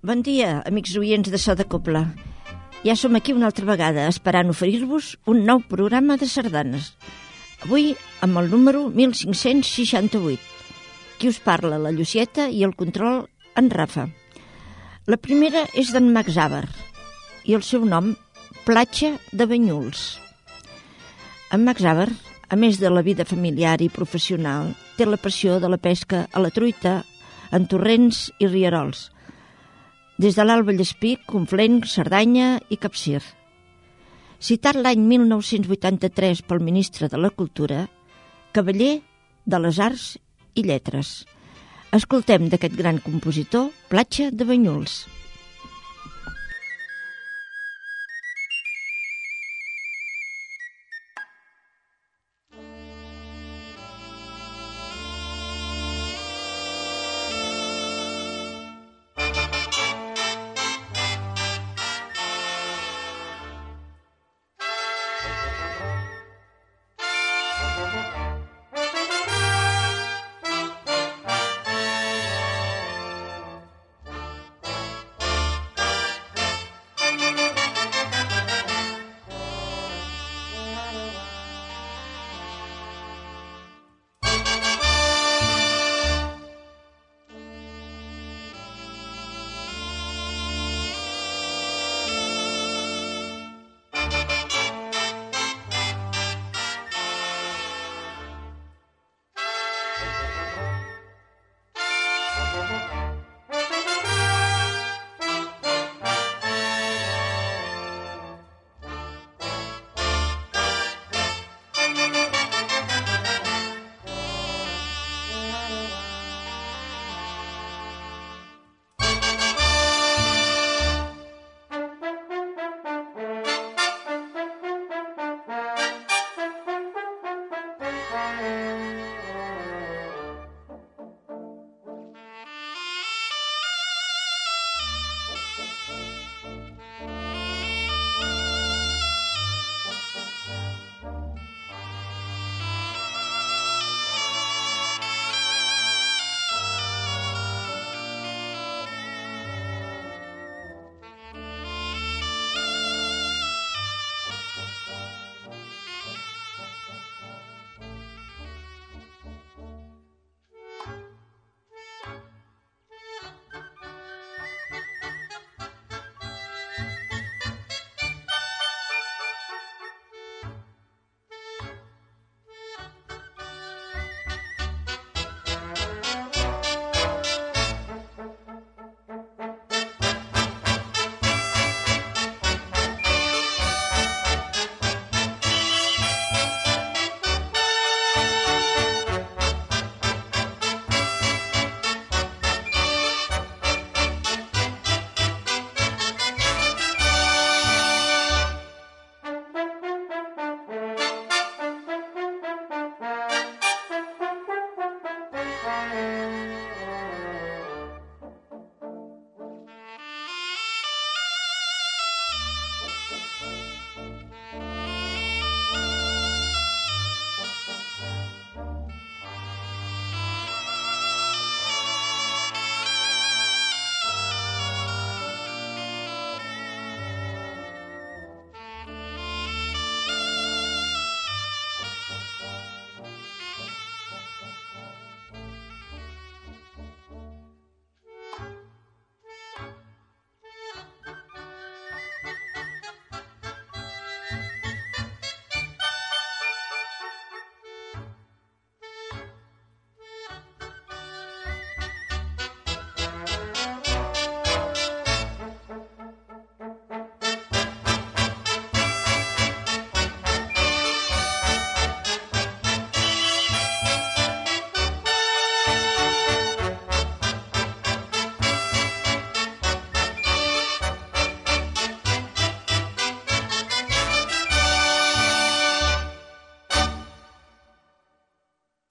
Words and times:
Bon 0.00 0.22
dia, 0.24 0.62
amics 0.64 0.94
oients 0.96 1.28
de 1.28 1.36
So 1.36 1.52
de 1.52 1.66
Copla. 1.68 2.00
Ja 2.80 2.94
som 2.96 3.18
aquí 3.18 3.34
una 3.36 3.50
altra 3.50 3.66
vegada 3.68 4.06
esperant 4.08 4.48
oferir-vos 4.48 5.10
un 5.28 5.42
nou 5.44 5.60
programa 5.60 6.16
de 6.16 6.24
sardanes. 6.24 6.94
Avui 7.66 7.90
amb 8.24 8.40
el 8.40 8.48
número 8.48 8.86
1568. 8.94 10.40
Qui 11.20 11.28
us 11.28 11.42
parla, 11.44 11.76
la 11.76 11.92
Llucieta, 11.92 12.48
i 12.48 12.64
el 12.64 12.72
control, 12.80 13.26
en 13.60 13.68
Rafa. 13.68 14.06
La 15.04 15.20
primera 15.20 15.66
és 15.76 15.92
d'en 15.92 16.08
Max 16.16 16.40
Àber 16.40 16.64
i 17.44 17.60
el 17.60 17.60
seu 17.60 17.84
nom, 17.84 18.14
Platja 18.64 19.18
de 19.36 19.44
Banyuls. 19.52 20.16
En 21.52 21.68
Max 21.68 21.84
Àber, 21.84 22.08
a 22.48 22.56
més 22.56 22.80
de 22.80 22.88
la 22.88 23.04
vida 23.04 23.28
familiar 23.28 23.76
i 23.84 23.92
professional, 23.92 24.72
té 24.96 25.04
la 25.04 25.20
passió 25.20 25.60
de 25.60 25.68
la 25.68 25.76
pesca 25.76 26.24
a 26.32 26.40
la 26.40 26.48
truita, 26.48 27.02
en 27.52 27.68
torrents 27.68 28.30
i 28.40 28.48
rierols– 28.48 29.10
des 30.20 30.36
de 30.36 30.44
l'Alba 30.44 30.74
Llespí, 30.76 31.14
Conflent, 31.24 31.78
Cerdanya 31.88 32.58
i 32.68 32.76
Capcir. 32.76 33.22
Citat 34.36 34.76
l'any 34.76 35.00
1983 35.08 36.42
pel 36.44 36.60
ministre 36.60 37.08
de 37.08 37.16
la 37.16 37.30
Cultura, 37.32 37.86
cavaller 38.52 38.98
de 39.48 39.60
les 39.64 39.78
Arts 39.80 40.04
i 40.60 40.66
Lletres. 40.66 41.22
Escoltem 41.96 42.50
d'aquest 42.52 42.76
gran 42.76 43.00
compositor 43.00 43.70
Platja 43.88 44.28
de 44.28 44.44
Banyuls. 44.44 45.06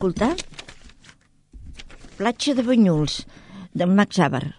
Escoltar 0.09 0.35
Platja 2.17 2.53
de 2.55 2.63
Banyuls, 2.65 3.25
de 3.73 3.85
Max 3.85 4.19
Àvar, 4.19 4.55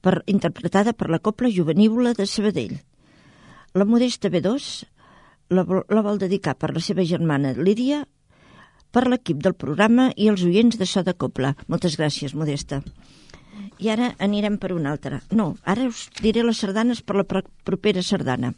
per, 0.00 0.22
interpretada 0.30 0.94
per 0.94 1.10
la 1.10 1.18
Copla 1.18 1.50
Juvenívola 1.52 2.14
de 2.14 2.24
Sabadell. 2.26 2.78
La 3.74 3.84
Modesta 3.84 4.30
B2 4.30 4.86
la, 5.52 5.64
la 5.66 6.02
vol 6.06 6.18
dedicar 6.22 6.54
per 6.56 6.70
la 6.72 6.80
seva 6.80 7.04
germana 7.04 7.52
Lídia, 7.58 8.04
per 8.94 9.04
l'equip 9.10 9.42
del 9.42 9.56
programa 9.58 10.12
i 10.16 10.30
els 10.30 10.44
oients 10.46 10.78
de 10.78 10.86
So 10.86 11.02
de 11.04 11.12
Copla. 11.18 11.52
Moltes 11.68 11.98
gràcies, 11.98 12.32
Modesta. 12.38 12.80
I 13.82 13.90
ara 13.90 14.12
anirem 14.22 14.56
per 14.62 14.72
una 14.72 14.94
altra. 14.94 15.20
No, 15.34 15.56
ara 15.66 15.88
us 15.90 16.06
diré 16.22 16.44
les 16.46 16.62
sardanes 16.62 17.02
per 17.02 17.18
la 17.18 17.26
pro- 17.26 17.42
propera 17.66 18.02
sardana. 18.02 18.54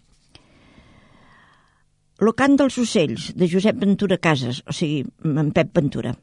Lo 2.20 2.32
cant 2.36 2.54
dels 2.56 2.78
ocells, 2.80 3.32
de 3.36 3.48
Josep 3.50 3.76
Ventura 3.80 4.16
Casas, 4.22 4.62
o 4.68 4.72
sigui, 4.72 5.02
en 5.24 5.50
Pep 5.56 5.74
Ventura. 5.76 6.14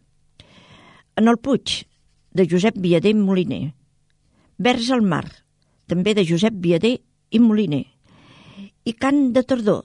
En 1.16 1.28
el 1.30 1.38
Puig, 1.38 1.86
de 2.34 2.48
Josep 2.50 2.78
Viader 2.82 3.14
Moliner. 3.14 3.76
Vers 4.58 4.90
al 4.92 5.04
mar, 5.06 5.26
també 5.86 6.16
de 6.18 6.24
Josep 6.26 6.56
Viader 6.58 6.96
i 7.30 7.40
Moliner. 7.40 7.84
I 8.84 8.94
Cant 8.98 9.28
de 9.36 9.44
tardor, 9.46 9.84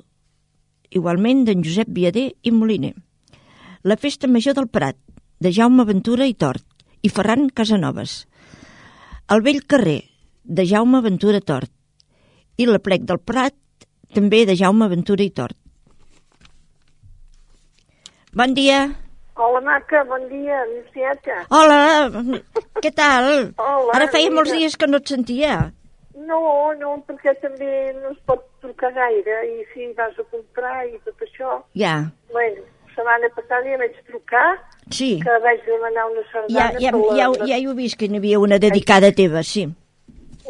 igualment 0.89 1.45
d'en 1.45 1.61
Josep 1.67 1.91
Viader 1.93 2.31
i 2.41 2.53
Moliner. 2.53 2.95
La 3.85 3.99
Festa 4.01 4.29
Major 4.29 4.57
del 4.57 4.69
Prat, 4.73 4.97
de 5.39 5.53
Jaume 5.53 5.85
Ventura 5.85 6.27
i 6.27 6.33
Tort, 6.33 6.65
i 7.05 7.11
Ferran 7.13 7.51
Casanovas. 7.53 8.23
El 9.29 9.45
vell 9.45 9.61
carrer, 9.69 10.01
de 10.45 10.65
Jaume 10.65 11.03
Ventura 11.05 11.43
Tort, 11.45 11.71
i 12.57 12.67
la 12.67 12.81
plec 12.81 13.05
del 13.05 13.21
Prat, 13.21 13.55
també 14.17 14.47
de 14.49 14.57
Jaume 14.57 14.89
Ventura 14.89 15.23
i 15.23 15.31
Tort. 15.31 15.59
Bon 18.33 18.57
dia. 18.57 19.08
Hola, 19.39 19.61
Maca, 19.63 20.03
bon 20.05 20.25
dia, 20.29 20.65
Lucieta. 20.67 21.37
Hola, 21.55 22.09
què 22.83 22.91
tal? 22.91 23.29
Hola, 23.63 23.93
Ara 23.95 24.09
feia 24.11 24.33
molts 24.35 24.51
dies 24.51 24.75
que 24.75 24.89
no 24.91 24.99
et 24.99 25.13
sentia. 25.13 25.59
No, 26.29 26.41
no, 26.81 26.97
perquè 27.07 27.37
també 27.39 27.93
no 28.01 28.11
es 28.11 28.19
pot 28.27 28.43
trucar 28.65 28.91
gaire 28.97 29.37
i 29.47 29.63
si 29.71 29.87
vas 29.99 30.19
a 30.19 30.25
comprar 30.33 30.81
i 30.89 30.99
tot 31.07 31.23
això. 31.29 31.61
Ja, 31.79 32.01
Bueno, 32.35 32.67
setmana 32.97 33.31
passada 33.37 33.63
ja 33.71 33.79
vaig 33.79 33.95
trucar, 34.11 34.49
sí. 34.91 35.21
que 35.23 35.39
vaig 35.47 35.63
demanar 35.69 36.09
una 36.11 36.25
Ja, 36.25 36.33
sardana 36.33 36.83
ja, 36.83 36.91
per 36.91 37.05
la, 37.05 37.17
ja, 37.21 37.29
ja 37.53 37.61
hi 37.63 37.69
he 37.71 37.77
vist 37.79 37.99
que 38.01 38.09
n'hi 38.11 38.19
havia 38.19 38.43
una 38.43 38.59
dedicada 38.59 39.13
teva, 39.15 39.45
sí. 39.47 39.69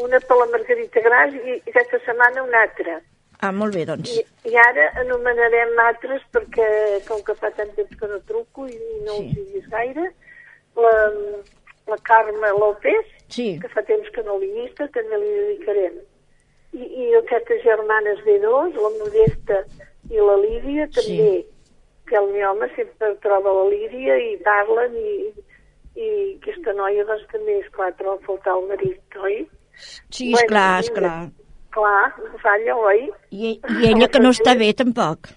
una 0.01 0.21
per 0.25 0.41
la 0.41 0.49
Margarita 0.57 1.05
Gras 1.05 1.37
i, 1.37 1.59
i 1.59 1.75
aquesta 1.75 2.01
setmana 2.07 2.43
una 2.49 2.65
altra. 2.65 2.97
Ah, 3.41 3.53
molt 3.55 3.75
bé, 3.75 3.85
doncs. 3.87 4.11
I, 4.19 4.25
I 4.51 4.57
ara 4.59 4.89
anomenarem 5.05 5.77
altres 5.85 6.23
perquè, 6.35 6.69
com 7.07 7.21
que 7.23 7.35
fa 7.39 7.51
tant 7.55 7.71
temps 7.77 7.95
que 8.01 8.09
no 8.11 8.19
truco 8.27 8.67
i 8.67 8.75
no 9.07 9.15
Sí. 9.15 9.29
ho 9.29 9.35
siguis 9.37 9.69
gaire, 9.71 10.09
la, 10.77 10.95
la 11.87 11.99
Carme 12.03 12.51
López, 12.59 13.15
Sí, 13.29 13.59
que 13.61 13.69
fa 13.69 13.83
temps 13.85 14.09
que 14.15 14.23
no 14.25 14.39
vista, 14.41 14.89
també 14.89 15.19
li 15.21 15.31
dedicarem. 15.37 15.99
I, 16.73 16.83
i 17.05 17.15
aquestes 17.21 17.63
germanes 17.63 18.19
B2, 18.27 18.75
la 18.75 18.91
Modesta 18.99 19.63
i 20.11 20.17
la 20.19 20.37
Lídia, 20.43 20.89
també, 20.97 21.45
que 22.09 22.17
el 22.17 22.31
meu 22.33 22.51
home 22.51 22.69
sempre 22.75 23.15
troba 23.23 23.53
la 23.53 23.67
Lídia 23.71 24.17
i 24.19 24.37
parlen 24.47 24.95
i, 24.97 25.15
i 26.01 26.09
aquesta 26.41 26.73
noia 26.75 27.05
doncs 27.05 27.27
també, 27.33 27.59
esclar, 27.63 27.93
troba 28.01 28.17
a 28.19 28.27
faltar 28.27 28.57
el 28.59 28.67
marit, 28.73 29.19
oi? 29.21 29.43
sí, 29.79 30.33
Bueno, 30.33 30.43
esclar, 30.43 30.71
vinga. 30.71 30.81
esclar. 30.89 31.29
Clar, 31.79 32.11
falla, 32.43 32.75
oi? 32.91 33.05
I, 33.31 33.53
I 33.63 33.91
ella 33.93 34.09
que 34.11 34.19
no 34.23 34.33
està 34.35 34.57
bé, 34.59 34.73
tampoc. 34.75 35.29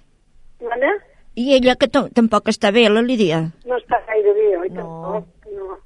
Mana? 0.66 0.96
I 1.38 1.52
ella 1.60 1.76
que 1.78 1.88
tam- 1.88 2.10
tampoc 2.18 2.50
està 2.50 2.72
bé, 2.74 2.88
la 2.90 3.04
Lídia. 3.06 3.44
No 3.70 3.78
està 3.78 4.00
gaire 4.08 4.34
bé, 4.38 4.48
oi? 4.64 4.72
No. 4.74 4.88
Tampoc, 4.88 5.52
no. 5.54 5.78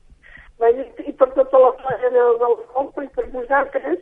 I 1.09 1.11
per 1.19 1.27
tota 1.35 1.59
la 1.59 1.73
plaça 1.81 2.09
del, 2.13 2.31
del 2.39 2.55
Compo 2.71 3.03
i 3.03 3.09
per 3.17 3.25
vosaltres, 3.33 3.99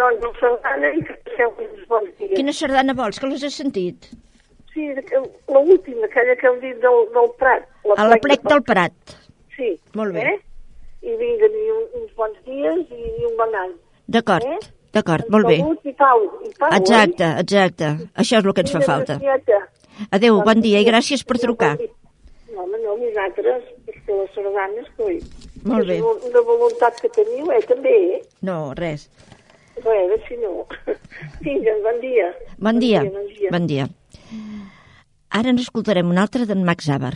doncs 0.00 0.24
el 0.30 0.34
sardana 0.40 0.94
i 0.96 1.04
que 1.04 1.18
passeu 1.28 1.52
uns 1.60 1.84
bons 1.92 2.08
dies. 2.18 2.32
Quina 2.38 2.54
sardana 2.56 2.96
vols, 2.96 3.20
que 3.20 3.28
les 3.28 3.44
has 3.44 3.58
sentit? 3.60 4.08
Sí, 4.72 4.88
l'última, 5.52 6.08
aquella 6.08 6.38
que 6.40 6.48
heu 6.48 6.56
dit 6.64 6.78
del, 6.80 7.02
del 7.12 7.28
Prat. 7.38 7.68
A 7.98 8.06
la 8.08 8.16
plec 8.24 8.48
del 8.48 8.64
Prat. 8.64 9.18
Sí. 9.58 9.74
Molt 10.00 10.16
bé. 10.16 10.24
Eh? 10.32 10.38
I 11.12 11.18
vinguen 11.20 11.58
i 11.60 11.66
un, 11.76 11.84
uns 12.00 12.14
bons 12.16 12.38
dies 12.48 12.86
i 12.96 13.26
un 13.28 13.36
bon 13.36 13.58
any. 13.66 13.74
D'acord, 14.16 14.48
Eh? 14.48 14.58
D'acord, 14.92 15.28
molt 15.32 15.48
bé. 15.48 15.58
I 15.60 15.94
pau. 15.98 16.22
I 16.46 16.52
pau 16.58 16.76
Exacte, 16.78 17.28
exacte. 17.42 17.90
Això 18.14 18.38
és 18.38 18.44
el 18.44 18.52
que 18.52 18.64
ens 18.64 18.74
fa 18.76 18.82
falta. 18.86 19.18
Adéu, 20.10 20.40
bon 20.46 20.60
dia 20.64 20.80
i 20.80 20.86
gràcies 20.88 21.24
per 21.24 21.38
trucar. 21.42 21.74
No, 22.52 22.64
home, 22.66 22.78
no, 22.84 22.96
vosaltres, 23.00 23.64
perquè 23.88 24.16
les 24.18 24.32
sardanes, 24.36 24.88
coi. 24.98 25.18
Molt 25.64 25.88
bé. 25.88 25.98
Una 26.02 26.42
voluntat 26.48 26.98
que 27.00 27.08
teniu, 27.14 27.50
eh, 27.54 27.60
també, 27.68 27.94
eh? 28.16 28.22
No, 28.44 28.74
res. 28.76 29.08
Res, 29.82 30.16
si 30.28 30.36
no. 30.42 30.66
Vinga, 31.44 31.76
bon 31.86 32.00
dia. 32.02 32.28
Bon 32.58 32.78
dia, 32.82 33.02
Bon 33.08 33.28
dia. 33.32 33.50
bon 33.54 33.66
dia. 33.70 33.88
Ara 35.32 35.52
n'escoltarem 35.56 36.10
un 36.12 36.18
altre 36.20 36.44
d'en 36.48 36.64
Max 36.64 36.90
Abar. 36.92 37.14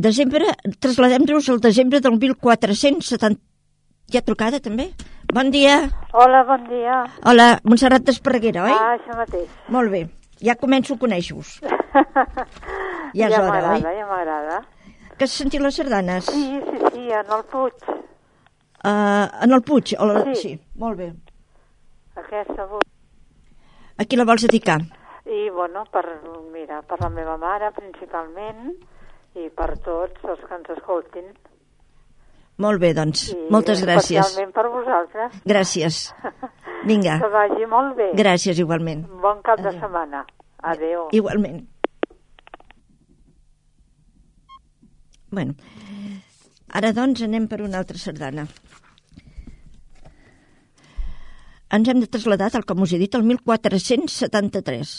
Desembre, 0.00 0.54
trasladem-nos 0.80 1.50
al 1.52 1.60
desembre 1.60 2.00
del 2.00 2.16
1470. 2.16 3.42
Hi 4.10 4.18
ha 4.18 4.24
trucada, 4.26 4.58
també? 4.58 4.88
Bon 5.30 5.52
dia. 5.54 5.74
Hola, 6.18 6.40
bon 6.42 6.64
dia. 6.66 6.94
Hola, 7.30 7.44
Montserrat 7.62 8.02
d'Esparreguera, 8.08 8.64
oi? 8.66 8.72
Ah, 8.74 8.96
això 8.96 9.14
mateix. 9.14 9.52
Molt 9.70 9.92
bé. 9.92 10.00
Ja 10.42 10.56
començo 10.58 10.96
a 10.96 10.98
conèixer-vos. 11.04 11.60
Ja 13.10 13.26
és 13.26 13.32
ja 13.34 13.40
hora, 13.42 13.72
oi? 13.74 13.80
ja 13.82 14.06
m'agrada. 14.06 14.58
Que 15.18 15.26
has 15.26 15.32
sentit 15.34 15.62
les 15.62 15.74
sardanes? 15.74 16.28
Sí, 16.30 16.42
sí, 16.62 16.76
sí, 16.94 17.00
en 17.10 17.32
el 17.36 17.42
Puig. 17.50 17.86
Uh, 17.90 19.26
en 19.42 19.54
el 19.56 19.64
Puig? 19.66 19.94
O 19.98 20.06
la... 20.06 20.20
Sí. 20.28 20.34
sí. 20.42 20.52
Molt 20.78 20.98
bé. 21.00 21.08
Aquesta 22.22 22.68
vull. 22.70 22.86
A 23.98 24.06
qui 24.06 24.18
la 24.18 24.26
vols 24.30 24.46
dedicar? 24.46 24.78
I, 25.26 25.48
bueno, 25.54 25.82
per, 25.90 26.04
mira, 26.54 26.78
per 26.86 27.00
la 27.02 27.10
meva 27.14 27.34
mare, 27.42 27.72
principalment, 27.78 28.76
i 29.34 29.50
per 29.58 29.72
tots 29.86 30.30
els 30.30 30.46
que 30.46 30.60
ens 30.60 30.70
escoltin. 30.78 31.34
Molt 32.60 32.80
bé, 32.82 32.92
doncs. 32.96 33.30
I 33.32 33.48
Moltes 33.52 33.80
gràcies. 33.84 34.20
Especialment 34.20 34.52
per 34.56 34.66
vosaltres. 34.68 35.36
Gràcies. 35.48 36.00
Vinga. 36.88 37.18
Que 37.22 37.30
vagi 37.32 37.66
molt 37.68 37.96
bé. 37.96 38.10
Gràcies, 38.18 38.60
igualment. 38.60 39.04
Bon 39.22 39.40
cap 39.44 39.60
de 39.64 39.72
setmana. 39.76 40.24
Adéu. 40.72 41.08
Igualment. 41.16 41.62
Bueno, 45.30 45.54
ara 46.74 46.90
doncs 46.92 47.22
anem 47.22 47.46
per 47.48 47.60
una 47.62 47.78
altra 47.80 48.00
sardana. 48.00 48.44
Ens 51.70 51.88
hem 51.88 52.00
de 52.02 52.08
traslladar, 52.10 52.50
tal 52.50 52.66
com 52.66 52.82
us 52.82 52.92
he 52.92 52.98
dit, 52.98 53.14
al 53.14 53.22
1473. 53.28 54.94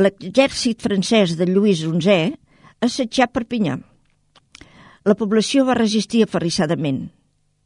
L'exèrcit 0.00 0.80
francès 0.80 1.36
de 1.36 1.46
Lluís 1.50 1.84
XI 1.84 2.32
assetjà 2.86 3.28
Perpinyà. 3.28 3.76
La 5.08 5.14
població 5.16 5.62
va 5.64 5.76
resistir 5.78 6.18
aferrissadament. 6.24 7.06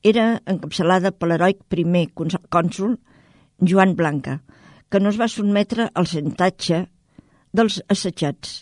Era 0.07 0.27
encapçalada 0.53 1.11
per 1.11 1.27
l'heroic 1.31 1.65
primer 1.73 2.05
cònsul 2.15 2.93
Joan 3.71 3.97
Blanca, 3.99 4.37
que 4.91 5.01
no 5.01 5.11
es 5.11 5.19
va 5.19 5.27
sotmetre 5.33 5.89
al 5.99 6.07
sentatge 6.07 6.85
dels 7.51 7.81
assetjats. 7.91 8.53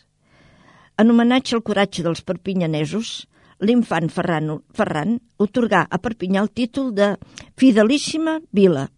En 0.97 1.13
homenatge 1.13 1.59
al 1.59 1.65
coratge 1.67 2.07
dels 2.07 2.25
perpinyanesos, 2.25 3.13
l'infant 3.61 4.09
Ferran, 4.09 4.55
Ferran 4.73 5.19
otorgà 5.37 5.85
a 5.85 6.01
Perpinyà 6.01 6.41
el 6.47 6.53
títol 6.57 6.95
de 6.97 7.13
Fidelíssima 7.61 8.39
Vila. 8.57 8.89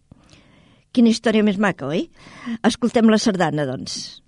Quina 0.95 1.11
història 1.11 1.43
més 1.43 1.59
maca, 1.59 1.91
oi? 1.91 2.07
Escoltem 2.63 3.11
la 3.11 3.19
sardana, 3.19 3.67
doncs. 3.67 4.22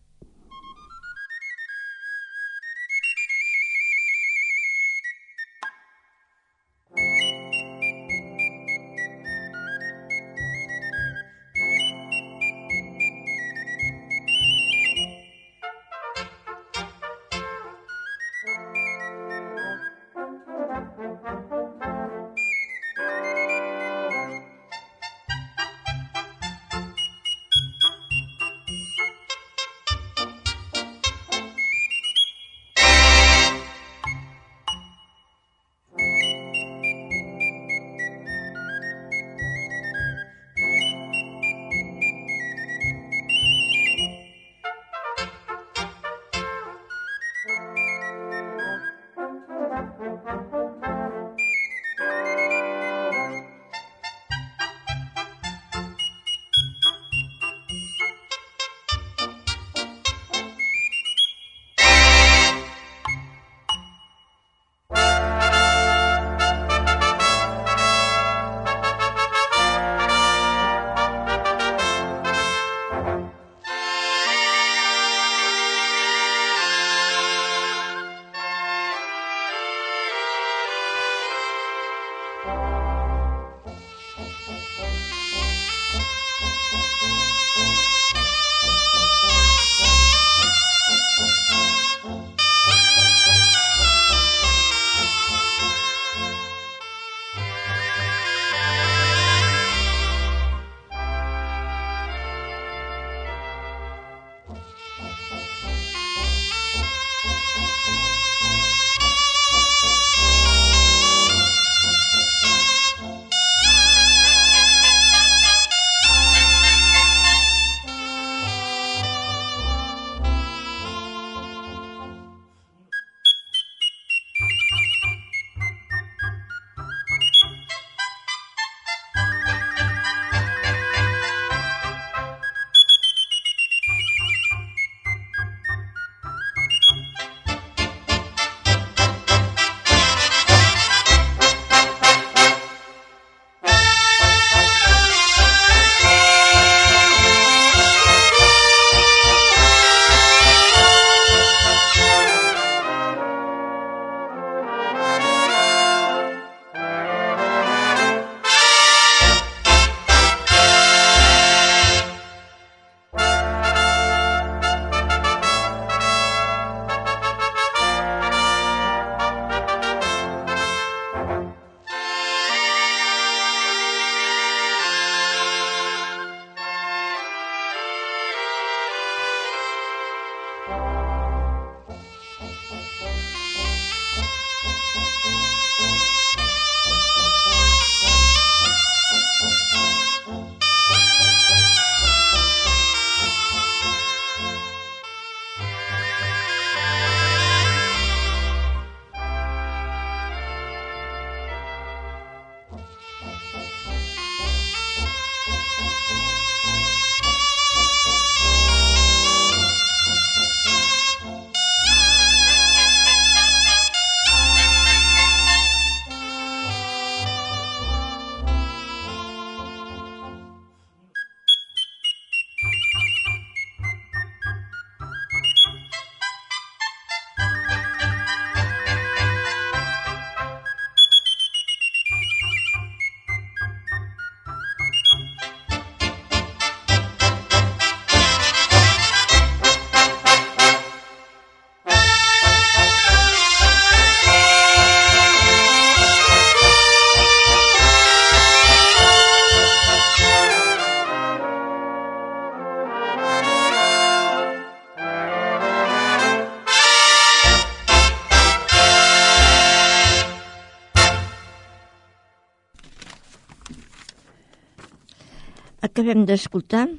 Acabem 265.95 266.25
d'escoltar 266.27 266.89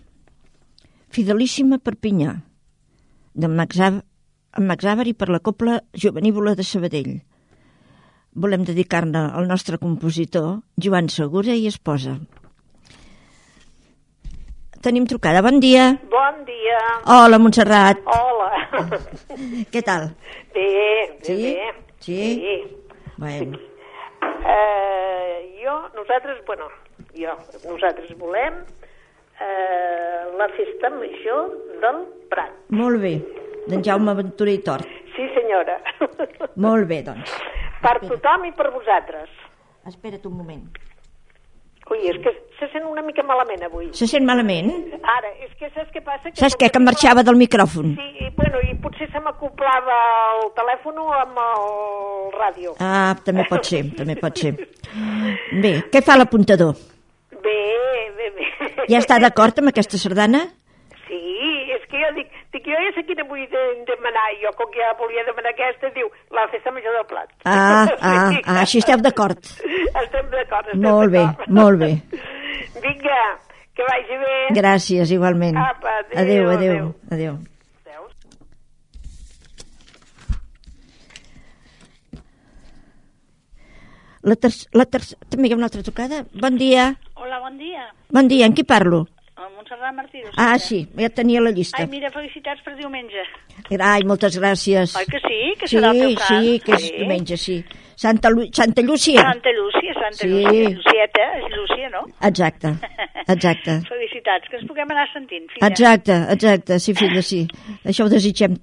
Fidelíssima 1.12 1.76
Perpinyà, 1.85 2.31
d'en 3.37 3.53
Max, 3.53 3.76
Av 3.85 3.99
en 4.57 4.65
Max 4.71 4.87
Avari 4.88 5.12
per 5.12 5.26
la 5.29 5.41
Copla 5.45 5.75
Jovenívola 5.93 6.55
de 6.57 6.65
Sabadell. 6.65 7.11
Volem 8.33 8.65
dedicar-ne 8.65 9.21
al 9.37 9.45
nostre 9.50 9.76
compositor, 9.83 10.62
Joan 10.81 11.11
Segura 11.12 11.53
i 11.53 11.67
esposa. 11.69 12.15
Tenim 14.81 15.05
trucada. 15.05 15.43
Bon 15.45 15.61
dia. 15.61 15.91
Bon 16.09 16.41
dia. 16.49 16.81
Hola, 17.19 17.37
Montserrat. 17.37 18.00
Hola. 18.09 18.49
Què 19.76 19.85
tal? 19.85 20.09
Bé, 20.57 20.65
bé, 20.65 21.21
Sí? 21.21 21.37
bé. 21.37 21.71
Sí? 22.00 22.21
Sí. 22.41 22.59
Bueno, 23.21 23.61
Eh, 24.49 25.61
jo, 25.61 25.75
nosaltres, 26.00 26.38
bueno, 26.47 26.69
jo, 27.19 27.33
nosaltres 27.69 28.12
volem 28.19 28.61
eh, 29.40 30.23
la 30.38 30.49
festa 30.57 30.90
major 30.90 31.50
del 31.83 32.02
Prat. 32.31 32.52
molt 32.71 33.00
bé. 33.02 33.14
D'en 33.66 33.83
Jaume 33.83 34.14
Ventura 34.14 34.50
i 34.55 34.61
Tort. 34.62 34.87
Sí, 35.16 35.25
senyora. 35.35 35.78
Molt 36.57 36.87
bé, 36.87 37.02
doncs. 37.02 37.33
per 37.83 37.99
tothom 38.05 38.45
i 38.47 38.52
per 38.52 38.71
vosaltres. 38.71 39.31
Espera't 39.87 40.25
un 40.26 40.37
moment. 40.37 40.62
Ui, 41.90 42.00
és 42.11 42.16
que 42.19 42.33
se 42.59 42.66
sent 42.73 42.83
una 42.90 43.02
mica 43.07 43.23
malament 43.23 43.62
avui. 43.62 43.93
Se 43.95 44.09
sent 44.11 44.25
malament? 44.26 44.73
Ara, 45.07 45.28
és 45.45 45.52
que 45.59 45.69
saps 45.71 45.93
què 45.95 46.02
passa? 46.02 46.33
Saps 46.35 46.57
què? 46.59 46.71
Que 46.75 46.81
marxava 46.83 47.23
del 47.23 47.38
micròfon. 47.38 47.93
Sí, 47.95 48.09
i, 48.26 48.31
bueno, 48.35 48.59
i 48.66 48.75
potser 48.83 49.07
se 49.12 49.23
m'acoplava 49.23 49.99
el 50.40 50.50
telèfon 50.59 50.99
amb 51.21 51.38
el 51.45 52.35
ràdio. 52.35 52.75
Ah, 52.83 53.14
també 53.25 53.47
pot 53.50 53.64
ser, 53.71 53.85
també 53.95 54.16
pot 54.19 54.43
ser. 54.43 54.57
Bé, 55.62 55.76
què 55.93 56.02
fa 56.02 56.19
l'apuntador? 56.19 56.75
Bé, 57.47 57.57
bé, 58.19 58.31
bé. 58.37 58.47
Ja 58.91 58.99
està 59.03 59.19
d'acord 59.23 59.59
amb 59.62 59.71
aquesta 59.73 59.99
sardana? 60.03 60.41
Sí, 61.07 61.21
és 61.76 61.83
que 61.91 62.00
jo 62.03 62.09
dic, 62.17 62.31
dic 62.57 62.65
jo 62.67 62.79
ja 62.83 62.93
sé 62.97 63.05
quina 63.07 63.23
vull 63.31 63.45
de, 63.53 63.65
demanar, 63.87 64.25
jo 64.43 64.50
com 64.59 64.71
que 64.75 64.81
ja 64.83 64.91
volia 64.99 65.23
demanar 65.29 65.53
aquesta, 65.55 65.93
diu, 65.95 66.09
la 66.35 66.49
festa 66.50 66.73
major 66.75 66.97
del 66.99 67.07
plat. 67.12 67.31
Ah, 67.45 67.87
ah, 68.00 68.31
Sí. 68.33 68.41
ah, 68.45 68.61
així 68.65 68.83
esteu 68.83 68.99
d'acord. 69.05 69.38
Estem 69.38 70.31
d'acord, 70.35 70.73
estem 70.73 70.83
Molt 70.88 71.15
bé, 71.15 71.26
molt 71.61 71.79
bé. 71.85 71.93
Vinga, 72.85 73.21
que 73.76 73.87
vagi 73.93 74.19
bé. 74.25 74.38
Gràcies, 74.59 75.12
igualment. 75.15 75.61
Apa, 75.62 76.00
adéu, 76.17 76.49
adéu, 76.50 76.50
adéu. 76.57 76.57
adéu. 76.57 76.95
Adéu. 77.12 77.38
La, 84.26 84.35
ter 84.35 84.50
la 84.75 84.85
ter 84.91 85.03
també 85.31 85.47
hi 85.49 85.53
ha 85.55 85.59
una 85.61 85.69
altra 85.69 85.85
trucada. 85.87 86.25
Bon 86.43 86.57
dia. 86.59 86.87
Hola, 87.16 87.38
bon 87.40 87.56
dia. 87.58 87.87
Bon 88.12 88.28
dia, 88.28 88.46
amb 88.46 88.56
qui 88.56 88.64
parlo? 88.64 89.06
El 89.37 89.50
Montserrat 89.54 89.92
Martí. 89.94 90.20
Ah, 90.40 90.58
sí, 90.58 90.82
ja 90.96 91.08
tenia 91.12 91.40
la 91.44 91.50
llista. 91.52 91.82
Ai, 91.82 91.88
mira, 91.92 92.08
felicitats 92.12 92.62
per 92.64 92.75
diumenge. 92.78 93.23
Ai, 93.80 94.04
moltes 94.08 94.38
gràcies. 94.40 94.94
Oi 94.96 95.04
que 95.11 95.20
sí? 95.25 95.40
Que 95.61 95.68
Sí, 95.68 95.76
serà 95.76 95.90
el 95.92 96.00
teu 96.00 96.14
sant? 96.16 96.44
sí, 96.44 96.61
que 96.64 96.73
és 96.76 96.87
diumenge, 96.96 97.37
sí. 97.40 97.56
Santa, 97.96 98.28
Lu 98.32 98.46
Santa 98.52 98.82
Llúcia. 98.85 99.20
Santa 99.25 99.52
Lúcia, 99.56 99.92
Santa 99.96 100.23
Sí. 100.25 100.28
Lúcia. 100.28 100.70
Llucieta, 100.70 101.26
és 101.40 101.56
Lúcia, 101.56 101.88
no? 101.92 102.02
Exacte, 102.30 102.73
exacte. 103.26 103.76
Felicitats, 103.92 104.49
que 104.50 104.56
ens 104.61 104.66
puguem 104.68 104.90
anar 104.92 105.06
sentint, 105.12 105.49
filla. 105.52 105.68
Exacte, 105.68 106.16
exacte, 106.37 106.78
sí, 106.80 106.94
filla, 106.94 107.23
sí. 107.23 107.46
Això 107.85 108.04
ho 108.04 108.12
desitgem 108.12 108.56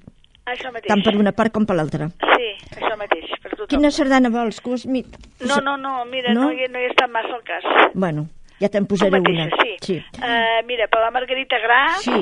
Això 0.45 0.69
mateix. 0.74 0.89
tant 0.89 1.03
per 1.05 1.15
una 1.17 1.31
part 1.33 1.53
com 1.53 1.65
per 1.65 1.75
l'altra. 1.77 2.10
Sí, 2.38 2.50
això 2.77 2.98
mateix, 2.98 3.29
per 3.41 3.51
tothom. 3.55 3.67
Quina 3.74 3.89
sardana 3.91 4.29
vols? 4.29 4.60
Que 4.62 4.69
us. 4.77 4.86
No, 4.86 5.57
no, 5.62 5.77
no, 5.77 6.05
mira, 6.05 6.33
No? 6.33 6.50
no, 6.50 6.51
hi, 6.51 6.65
no 6.69 6.79
hi 6.81 6.89
està 6.89 7.07
massa 7.10 7.33
el 7.38 7.43
cas. 7.43 7.63
Bueno, 7.93 8.27
ja 8.62 8.69
te'n 8.74 8.86
posaré 8.89 9.17
mateixa, 9.17 9.48
una. 9.50 9.63
sí. 9.63 9.77
sí. 9.81 9.98
Uh, 10.19 10.60
mira, 10.67 10.88
per 10.91 11.01
la 11.03 11.12
Margarita 11.15 11.60
Gra 11.63 11.81
Sí. 12.03 12.19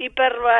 i 0.00 0.08
per 0.16 0.30
la, 0.40 0.58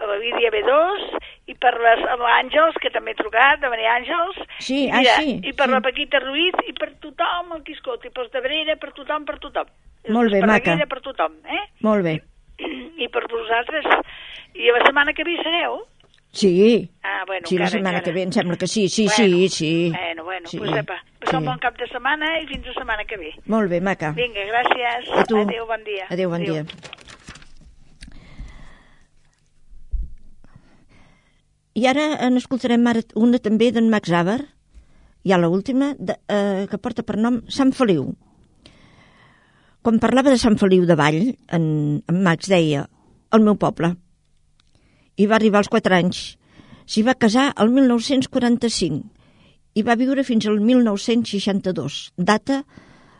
la 0.00 0.16
Lídia 0.22 0.50
B2 0.54 1.06
i 1.50 1.54
per 1.60 1.74
l'Àngels, 1.76 2.76
que 2.80 2.90
també 2.94 3.12
he 3.12 3.18
trucat, 3.18 3.60
de 3.60 3.70
Maria 3.72 3.96
Àngels. 3.98 4.38
Sí, 4.58 4.84
I 4.86 4.90
ah, 4.90 5.00
mira, 5.02 5.16
sí, 5.20 5.38
I 5.42 5.52
per 5.52 5.66
sí. 5.68 5.74
la 5.74 5.80
Paquita 5.84 6.20
Ruiz 6.24 6.54
i 6.68 6.72
per 6.76 6.92
tothom 7.02 7.56
el 7.58 7.64
que 7.66 7.74
escolti, 7.76 8.08
de 8.14 8.44
Brera, 8.44 8.76
per 8.80 8.92
tothom, 8.96 9.26
per 9.28 9.38
tothom. 9.42 9.72
Molt 10.14 10.32
bé, 10.32 10.40
per 10.40 10.48
maca. 10.48 10.70
La 10.70 10.76
Vida, 10.76 10.86
per 10.90 11.00
tothom, 11.04 11.36
eh? 11.48 11.64
Molt 11.84 12.04
bé. 12.04 12.18
I 13.04 13.08
per 13.12 13.24
vosaltres. 13.30 13.84
I 14.54 14.70
la 14.70 14.84
setmana 14.86 15.12
que 15.12 15.24
ve 15.26 15.34
hi 15.34 15.42
sereu? 15.42 15.82
Sí. 16.34 16.90
Ah, 17.04 17.22
bueno, 17.26 17.46
sí, 17.46 17.56
la 17.56 17.68
setmana 17.70 18.00
que 18.02 18.12
ve 18.12 18.22
em 18.26 18.32
sembla 18.34 18.56
que 18.58 18.66
sí, 18.66 18.88
sí, 18.88 19.06
Bueno, 19.06 19.16
sí, 19.16 19.48
sí. 19.48 19.92
Bueno, 19.94 20.24
bueno, 20.24 20.48
sí. 20.48 20.58
pues 20.58 20.72
apa, 20.72 20.96
un 21.20 21.30
sí. 21.30 21.46
bon 21.46 21.58
cap 21.62 21.78
de 21.78 21.86
setmana 21.86 22.32
i 22.42 22.46
fins 22.50 22.66
la 22.66 22.74
setmana 22.74 23.04
que 23.06 23.16
ve. 23.16 23.30
Molt 23.46 23.70
bé, 23.70 23.80
maca. 23.80 24.10
Vinga, 24.18 24.42
gràcies. 24.50 25.12
A 25.14 25.24
tu. 25.30 25.38
Adéu, 25.38 25.66
bon 25.70 25.86
dia. 25.86 26.08
Adéu, 26.10 26.30
bon 26.34 26.42
dia. 26.42 26.64
I 31.74 31.86
ara 31.90 32.08
en 32.26 32.36
escoltarem 32.38 32.84
ara 32.90 33.02
una 33.14 33.38
també 33.42 33.70
d'en 33.74 33.88
Max 33.90 34.10
Abar, 34.14 34.40
ja 35.26 35.38
l'última, 35.38 35.94
eh, 36.28 36.66
que 36.70 36.78
porta 36.78 37.02
per 37.06 37.16
nom 37.16 37.40
Sant 37.48 37.72
Feliu. 37.74 38.10
Quan 39.82 39.98
parlava 40.02 40.30
de 40.34 40.38
Sant 40.38 40.58
Feliu 40.58 40.84
de 40.86 40.98
Vall, 40.98 41.36
en, 41.52 41.64
en 42.10 42.22
Max 42.26 42.50
deia 42.50 42.88
el 43.34 43.42
meu 43.46 43.54
poble. 43.54 43.94
Hi 45.14 45.26
va 45.30 45.36
arribar 45.38 45.60
als 45.62 45.70
4 45.70 45.94
anys. 45.94 46.22
S'hi 46.90 47.04
va 47.06 47.14
casar 47.14 47.52
el 47.62 47.70
1945 47.70 49.04
i 49.78 49.82
va 49.86 49.94
viure 49.98 50.24
fins 50.26 50.46
al 50.50 50.58
1962, 50.62 51.98
data 52.16 52.62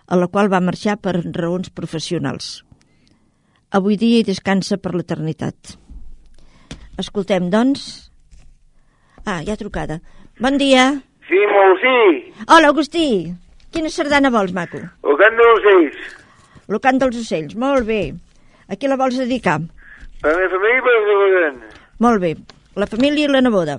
a 0.07 0.19
la 0.19 0.29
qual 0.29 0.51
va 0.53 0.63
marxar 0.63 0.97
per 1.03 1.15
raons 1.23 1.71
professionals. 1.71 2.65
Avui 3.75 3.97
dia 3.99 4.21
hi 4.21 4.27
descansa 4.27 4.79
per 4.79 4.95
l'eternitat. 4.95 5.77
Escoltem, 6.99 7.49
doncs... 7.51 8.11
Ah, 9.25 9.41
hi 9.43 9.51
ha 9.51 9.57
trucada. 9.59 10.01
Bon 10.39 10.59
dia. 10.61 10.91
Sí, 11.31 11.41
molt 11.51 11.81
sí. 11.83 11.97
Hola, 12.45 12.71
Agustí. 12.75 13.07
Quina 13.75 13.91
sardana 13.91 14.31
vols, 14.35 14.53
maco? 14.55 14.83
El 14.83 15.17
cant 15.23 15.39
dels 15.41 15.63
ocells. 15.63 16.03
El 16.69 16.83
cant 16.85 17.01
dels 17.03 17.23
ocells. 17.23 17.57
Molt 17.59 17.89
bé. 17.89 18.03
A 18.69 18.77
qui 18.77 18.91
la 18.91 19.01
vols 19.01 19.17
dedicar? 19.19 19.57
Per 20.21 20.31
la 20.31 20.37
meva 20.43 20.53
família 20.59 20.83
i 20.83 20.85
per 20.85 20.95
la 20.99 21.07
meva 21.09 21.74
Molt 21.99 22.21
bé. 22.21 22.35
La 22.77 22.87
família 22.91 23.29
i 23.29 23.31
la 23.31 23.43
neboda. 23.45 23.77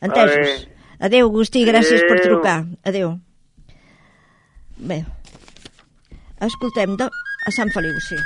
Entesos. 0.00 0.68
Adéu, 0.98 1.28
Agustí. 1.28 1.64
Gràcies 1.68 2.02
per 2.08 2.18
Adéu. 2.18 2.32
trucar. 2.32 2.58
Adéu. 2.84 3.18
Bé. 4.78 5.04
Escoltem 6.40 6.96
de... 6.96 7.10
a 7.46 7.50
Sant 7.54 7.70
Feliu, 7.74 7.94
sí. 8.08 8.16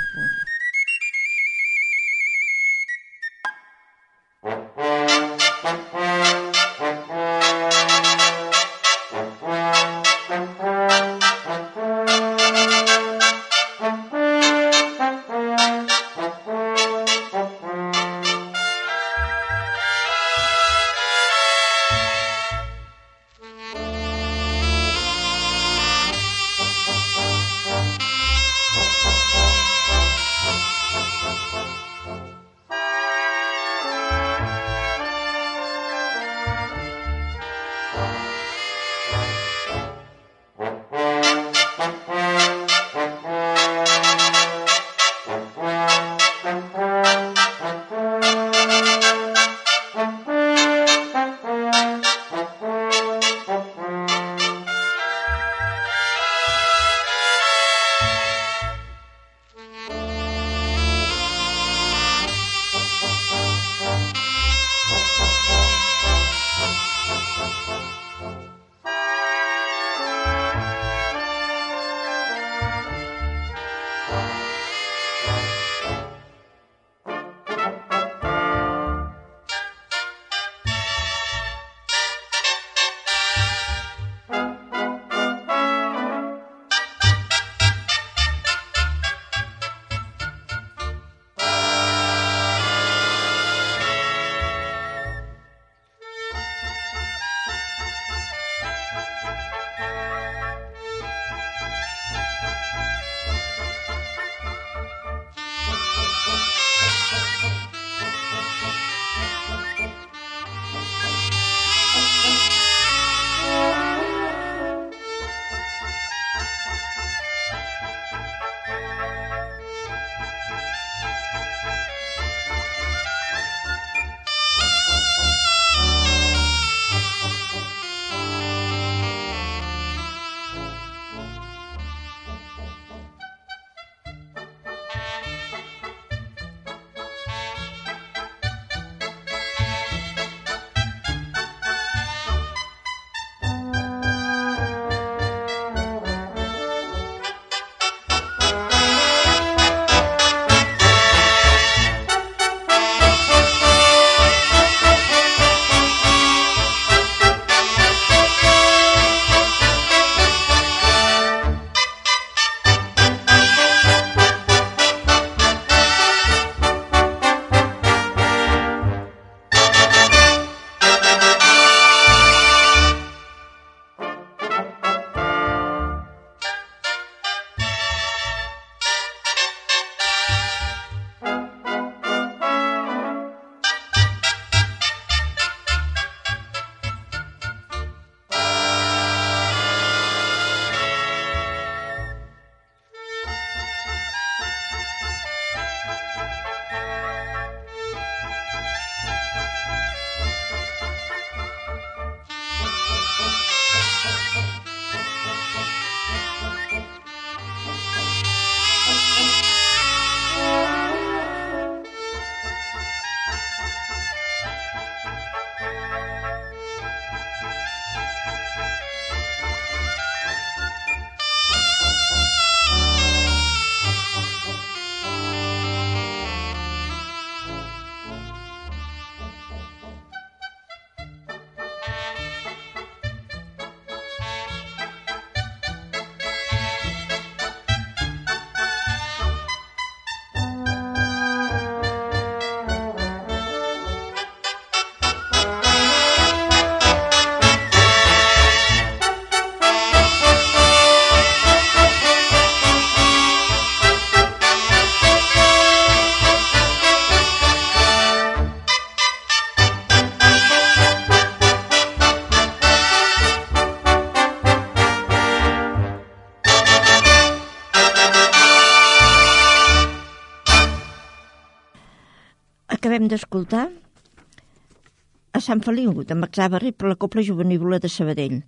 Sant 275.43 275.63
Feliu, 275.65 276.03
de 276.07 276.15
Max 276.15 276.39
Abarri, 276.39 276.71
per 276.71 276.89
la 276.89 276.99
Copla 276.99 277.23
Juvenívola 277.25 277.81
de 277.83 277.91
Sabadell. 277.91 278.39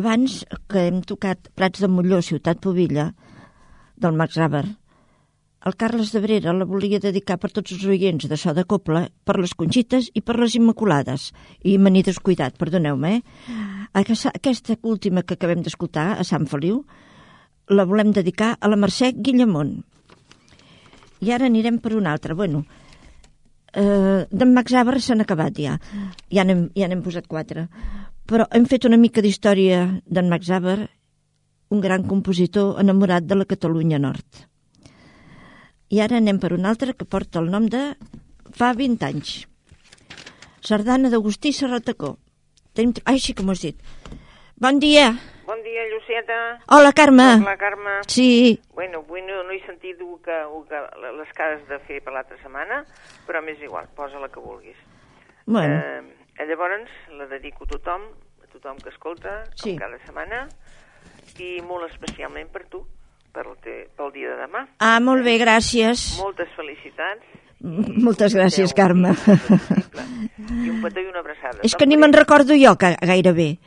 Abans 0.00 0.40
que 0.68 0.88
hem 0.88 1.02
tocat 1.06 1.52
Prats 1.54 1.84
de 1.84 1.90
Molló, 1.92 2.22
Ciutat 2.24 2.62
Pobilla, 2.64 3.12
del 4.00 4.16
Max 4.18 4.40
Abar, 4.42 4.64
el 5.64 5.76
Carles 5.80 6.10
de 6.12 6.20
Brera 6.20 6.52
la 6.52 6.66
volia 6.68 6.98
dedicar 7.00 7.38
per 7.40 7.48
tots 7.56 7.72
els 7.72 7.84
oients 7.88 8.26
de 8.28 8.36
so 8.36 8.52
de 8.52 8.66
Copla, 8.68 9.06
per 9.24 9.38
les 9.40 9.54
Conxites 9.56 10.10
i 10.12 10.20
per 10.20 10.36
les 10.36 10.58
Immaculades. 10.58 11.30
I 11.64 11.78
me 11.80 11.88
n'he 11.88 12.02
descuidat, 12.04 12.58
perdoneu-me, 12.60 13.14
eh? 13.16 13.54
Aquesta, 13.96 14.76
última 14.82 15.22
que 15.24 15.38
acabem 15.38 15.62
d'escoltar, 15.64 16.18
a 16.20 16.26
Sant 16.28 16.44
Feliu, 16.50 16.82
la 17.72 17.86
volem 17.88 18.12
dedicar 18.12 18.50
a 18.60 18.68
la 18.68 18.76
Mercè 18.76 19.14
Guillemont. 19.16 19.78
I 21.24 21.32
ara 21.32 21.48
anirem 21.48 21.80
per 21.80 21.94
una 21.96 22.12
altra. 22.12 22.36
Bueno, 22.36 22.66
eh, 23.74 24.26
d'en 24.30 24.54
Max 24.54 24.74
Abar 24.74 25.00
s'han 25.00 25.24
acabat 25.24 25.58
ja. 25.58 25.78
Ja 26.30 26.44
n'hem 26.44 26.68
ja 26.74 26.88
posat 27.02 27.26
quatre. 27.26 27.68
Però 28.26 28.46
hem 28.50 28.66
fet 28.70 28.86
una 28.88 28.96
mica 28.96 29.22
d'història 29.22 30.00
d'en 30.06 30.30
Max 30.30 30.50
Abar, 30.50 30.78
un 31.70 31.80
gran 31.80 32.06
compositor 32.08 32.80
enamorat 32.80 33.26
de 33.26 33.34
la 33.34 33.44
Catalunya 33.44 33.98
Nord. 33.98 34.46
I 35.90 36.00
ara 36.00 36.18
anem 36.18 36.38
per 36.40 36.54
una 36.54 36.70
altra 36.70 36.94
que 36.94 37.04
porta 37.04 37.40
el 37.40 37.50
nom 37.50 37.68
de 37.68 37.94
Fa 38.54 38.72
20 38.72 39.02
anys. 39.02 39.46
Sardana 40.62 41.10
d'Agustí 41.10 41.52
Serratacó. 41.52 42.16
Tenim... 42.72 42.94
Ai, 43.04 43.18
sí 43.18 43.34
que 43.34 43.42
m'ho 43.42 43.52
has 43.52 43.64
dit. 43.66 43.78
Bon 44.56 44.78
dia. 44.78 45.08
Bon 45.10 45.18
dia, 45.18 45.33
Llucieta. 45.48 46.58
Hola, 46.68 46.92
Carme. 46.92 47.40
La 47.40 47.56
Carme. 47.56 47.90
Sí, 48.06 48.60
Bueno, 48.74 48.98
avui 48.98 49.22
no, 49.22 49.42
no 49.44 49.50
he 49.52 49.60
sentit 49.66 50.00
el 50.00 50.16
que, 50.24 50.32
el 50.32 50.64
que, 50.68 50.80
les 51.18 51.28
que 51.36 51.42
has 51.42 51.68
de 51.68 51.78
fer 51.86 52.00
per 52.02 52.12
l'altra 52.14 52.36
setmana, 52.42 52.84
però 53.26 53.42
m'és 53.42 53.60
igual, 53.62 53.86
posa 53.94 54.18
la 54.18 54.28
que 54.28 54.40
vulguis. 54.40 54.76
bueno, 55.46 55.74
Eh, 56.36 56.46
llavors, 56.48 56.90
la 57.16 57.26
dedico 57.26 57.64
a 57.64 57.66
tothom, 57.68 58.02
a 58.42 58.46
tothom 58.52 58.76
que 58.78 58.88
escolta, 58.88 59.44
Sí. 59.54 59.70
com 59.76 59.78
cada 59.78 59.98
setmana, 60.04 60.48
i 61.38 61.60
molt 61.62 61.88
especialment 61.90 62.48
per 62.50 62.64
tu, 62.66 62.84
per 63.32 63.44
te, 63.62 63.88
pel 63.96 64.10
dia 64.12 64.30
de 64.30 64.36
demà. 64.46 64.66
ah, 64.80 64.98
molt 65.00 65.22
bé, 65.24 65.38
gràcies. 65.38 66.18
Moltes 66.18 66.48
felicitats. 66.56 67.22
Moltes 67.60 68.34
gràcies, 68.34 68.74
Carme. 68.74 69.10
I 69.14 70.70
un 70.70 70.82
petó 70.82 71.00
i 71.00 71.06
una 71.06 71.20
abraçada. 71.20 71.60
És 71.62 71.74
que 71.76 71.86
ni 71.86 71.96
me'n 71.96 72.12
recordo 72.12 72.52
jo 72.58 72.76
que, 72.76 72.96
gairebé. 73.00 73.58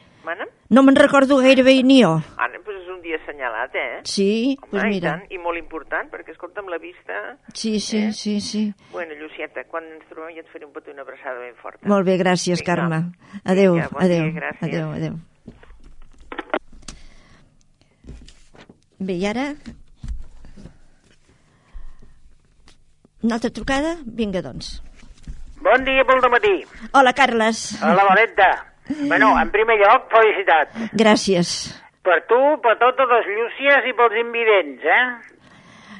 No 0.70 0.82
me'n 0.84 0.98
recordo 1.00 1.38
gairebé 1.40 1.78
ni 1.84 2.02
jo. 2.04 2.18
Ara, 2.36 2.58
doncs 2.60 2.82
és 2.82 2.88
un 2.92 2.98
dia 3.02 3.16
assenyalat, 3.22 3.76
eh? 3.80 4.02
Sí, 4.04 4.58
Home, 4.62 4.72
doncs 4.74 4.84
i 4.84 4.90
mira. 4.98 5.14
tant, 5.14 5.32
i 5.32 5.38
molt 5.40 5.58
important, 5.62 6.10
perquè, 6.12 6.34
escolta'm, 6.36 6.68
la 6.68 6.78
vista... 6.78 7.38
Sí, 7.56 7.80
sí, 7.80 8.02
Eh? 8.10 8.12
sí, 8.12 8.42
sí. 8.42 8.66
Bueno, 8.92 9.16
Llucieta, 9.16 9.64
quan 9.72 9.88
ens 9.94 10.04
trobem 10.12 10.36
ja 10.36 10.44
et 10.44 10.52
faré 10.52 10.66
un 10.68 10.74
petó 10.76 10.92
i 10.92 10.94
una 10.98 11.06
abraçada 11.08 11.40
ben 11.40 11.56
forta. 11.62 11.88
Molt 11.88 12.06
bé, 12.06 12.18
gràcies, 12.20 12.60
Vinga. 12.60 12.68
Carme. 12.76 13.00
Adéu, 13.46 13.78
Vinga, 13.78 13.90
bon 13.94 14.04
adéu, 14.04 14.24
dia, 14.28 14.36
gràcies. 14.42 14.68
adéu, 14.68 14.92
adéu. 14.92 15.16
Bé, 19.00 19.14
i 19.14 19.26
ara... 19.30 19.48
Una 23.24 23.36
altra 23.40 23.50
trucada? 23.56 23.96
Vinga, 24.06 24.42
doncs. 24.44 24.82
Bon 25.64 25.84
dia 25.88 26.04
pel 26.06 26.20
matí. 26.32 26.52
Hola, 26.94 27.14
Carles. 27.18 27.70
Hola, 27.82 28.04
Valenta. 28.12 28.52
Bueno, 29.08 29.34
en 29.42 29.52
primer 29.52 29.78
lloc, 29.82 30.08
felicitats. 30.12 30.88
Gràcies. 30.96 31.54
Per 32.08 32.22
tu, 32.30 32.40
per 32.64 32.78
totes 32.80 33.10
les 33.12 33.28
llúcies 33.36 33.90
i 33.90 33.94
pels 33.98 34.16
invidents, 34.22 34.86
eh? 34.88 35.38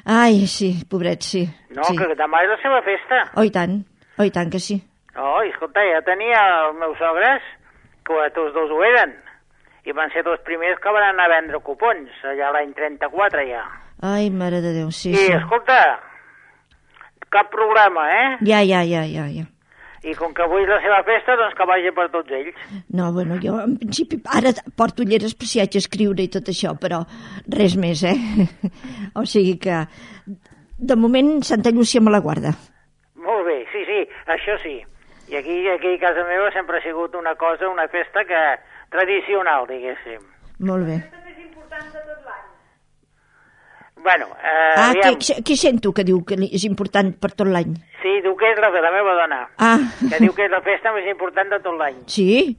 Ai, 0.08 0.46
sí, 0.48 0.70
pobret, 0.88 1.20
sí. 1.20 1.44
No, 1.76 1.84
sí. 1.84 1.96
que 1.98 2.14
demà 2.16 2.40
és 2.46 2.52
la 2.54 2.58
seva 2.62 2.80
festa. 2.86 3.22
Oh, 3.36 3.44
i 3.44 3.52
tant. 3.52 3.82
Oh, 4.16 4.24
i 4.24 4.32
tant 4.32 4.48
que 4.48 4.60
sí. 4.62 4.78
Oh, 5.18 5.42
i 5.44 5.50
escolta, 5.52 5.84
ja 5.84 6.00
tenia 6.06 6.40
els 6.64 6.78
meus 6.80 6.96
sogres, 7.00 7.44
que 8.08 8.30
tots 8.36 8.54
dos 8.56 8.72
ho 8.72 8.80
eren, 8.86 9.12
i 9.84 9.92
van 9.96 10.08
ser 10.14 10.24
els 10.24 10.40
primers 10.46 10.80
que 10.80 10.94
van 10.94 11.10
anar 11.10 11.28
a 11.28 11.34
vendre 11.34 11.60
cupons, 11.64 12.08
allà 12.32 12.54
l'any 12.56 12.72
34 12.78 13.44
ja. 13.50 13.66
Ai, 14.08 14.30
mare 14.30 14.62
de 14.64 14.72
Déu, 14.76 14.90
sí, 14.94 15.12
I, 15.12 15.26
sí. 15.26 15.32
escolta, 15.36 15.78
cap 17.34 17.50
problema, 17.52 18.06
eh? 18.14 18.28
Ja, 18.48 18.62
ja, 18.64 18.84
ja, 18.86 19.04
ja, 19.10 19.26
ja. 19.28 19.44
I 20.06 20.14
com 20.14 20.34
que 20.34 20.44
avui 20.44 20.62
és 20.62 20.70
la 20.70 20.78
seva 20.84 21.00
festa, 21.06 21.34
doncs 21.40 21.56
que 21.58 21.66
vagi 21.66 21.90
per 21.94 22.06
tots 22.12 22.34
ells. 22.38 22.58
No, 22.94 23.10
bueno, 23.16 23.38
jo 23.42 23.56
en 23.64 23.74
principi 23.80 24.20
ara 24.38 24.52
porto 24.78 25.02
ulleres 25.02 25.34
per 25.34 25.48
si 25.50 25.62
haig 25.62 25.72
d'escriure 25.74 26.22
i 26.22 26.30
tot 26.30 26.50
això, 26.52 26.76
però 26.78 27.02
res 27.58 27.74
més, 27.80 28.04
eh? 28.06 28.14
O 29.18 29.24
sigui 29.26 29.56
que 29.58 29.82
de 30.78 30.96
moment 30.96 31.42
Santa 31.42 31.74
Llúcia 31.74 32.00
me 32.00 32.14
la 32.14 32.22
guarda. 32.22 32.54
Molt 33.18 33.46
bé, 33.48 33.64
sí, 33.72 33.82
sí, 33.88 34.04
això 34.30 34.58
sí. 34.62 34.78
I 35.28 35.36
aquí, 35.36 35.60
aquí 35.68 35.94
a 35.96 36.02
casa 36.06 36.24
meva 36.24 36.52
sempre 36.54 36.78
ha 36.78 36.82
sigut 36.86 37.14
una 37.18 37.34
cosa, 37.34 37.68
una 37.68 37.88
festa 37.92 38.24
que 38.24 38.42
tradicional, 38.94 39.66
diguéssim. 39.68 40.22
Molt 40.64 40.86
bé. 40.86 41.02
Bueno, 44.02 44.26
eh, 44.38 44.74
Ah, 44.76 44.90
aviam, 44.90 45.16
qui, 45.18 45.34
qui 45.42 45.56
sento 45.56 45.92
que 45.92 46.04
diu 46.04 46.22
que 46.24 46.36
és 46.46 46.64
important 46.64 47.12
per 47.20 47.32
tot 47.32 47.46
l'any? 47.48 47.74
sí, 48.02 48.12
diu 48.22 48.36
que 48.38 48.52
és 48.52 48.58
la 48.62 48.70
de 48.70 48.80
la 48.80 48.90
meva 48.94 49.14
dona, 49.18 49.40
Ah, 49.58 49.78
que 50.08 50.18
diu 50.22 50.32
que 50.34 50.44
és 50.46 50.50
la 50.50 50.60
festa 50.62 50.92
més 50.94 51.06
important 51.10 51.50
de 51.50 51.58
tot 51.60 51.74
l'any. 51.78 51.96
sí? 52.06 52.56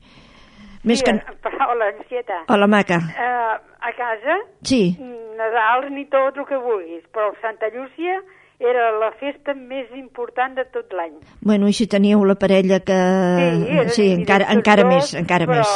Més 0.84 1.02
que... 1.04 1.12
Hola, 1.70 1.90
Encieta. 1.92 2.44
Hola, 2.48 2.66
maca. 2.68 2.98
Uh, 2.98 3.56
a 3.84 3.92
casa, 3.98 4.38
Sí, 4.64 4.96
Nadal 5.38 5.90
ni 5.94 6.06
tot 6.06 6.38
el 6.38 6.46
que 6.48 6.56
vulguis, 6.58 7.04
però 7.14 7.34
Santa 7.42 7.68
Llúcia 7.74 8.22
era 8.60 8.90
la 9.00 9.12
festa 9.20 9.54
més 9.56 9.88
important 9.96 10.56
de 10.56 10.66
tot 10.72 10.92
l'any. 10.96 11.14
bueno, 11.42 11.68
i 11.68 11.74
si 11.74 11.88
teníeu 11.88 12.24
la 12.26 12.36
parella 12.36 12.80
que... 12.80 12.96
Ah, 12.96 13.88
sí 13.90 14.12
encara, 14.12 14.48
encara 14.52 14.84
tots 14.84 14.94
més, 14.96 15.12
dos, 15.12 15.20
encara 15.22 15.46
però... 15.48 15.60
més. 15.64 15.76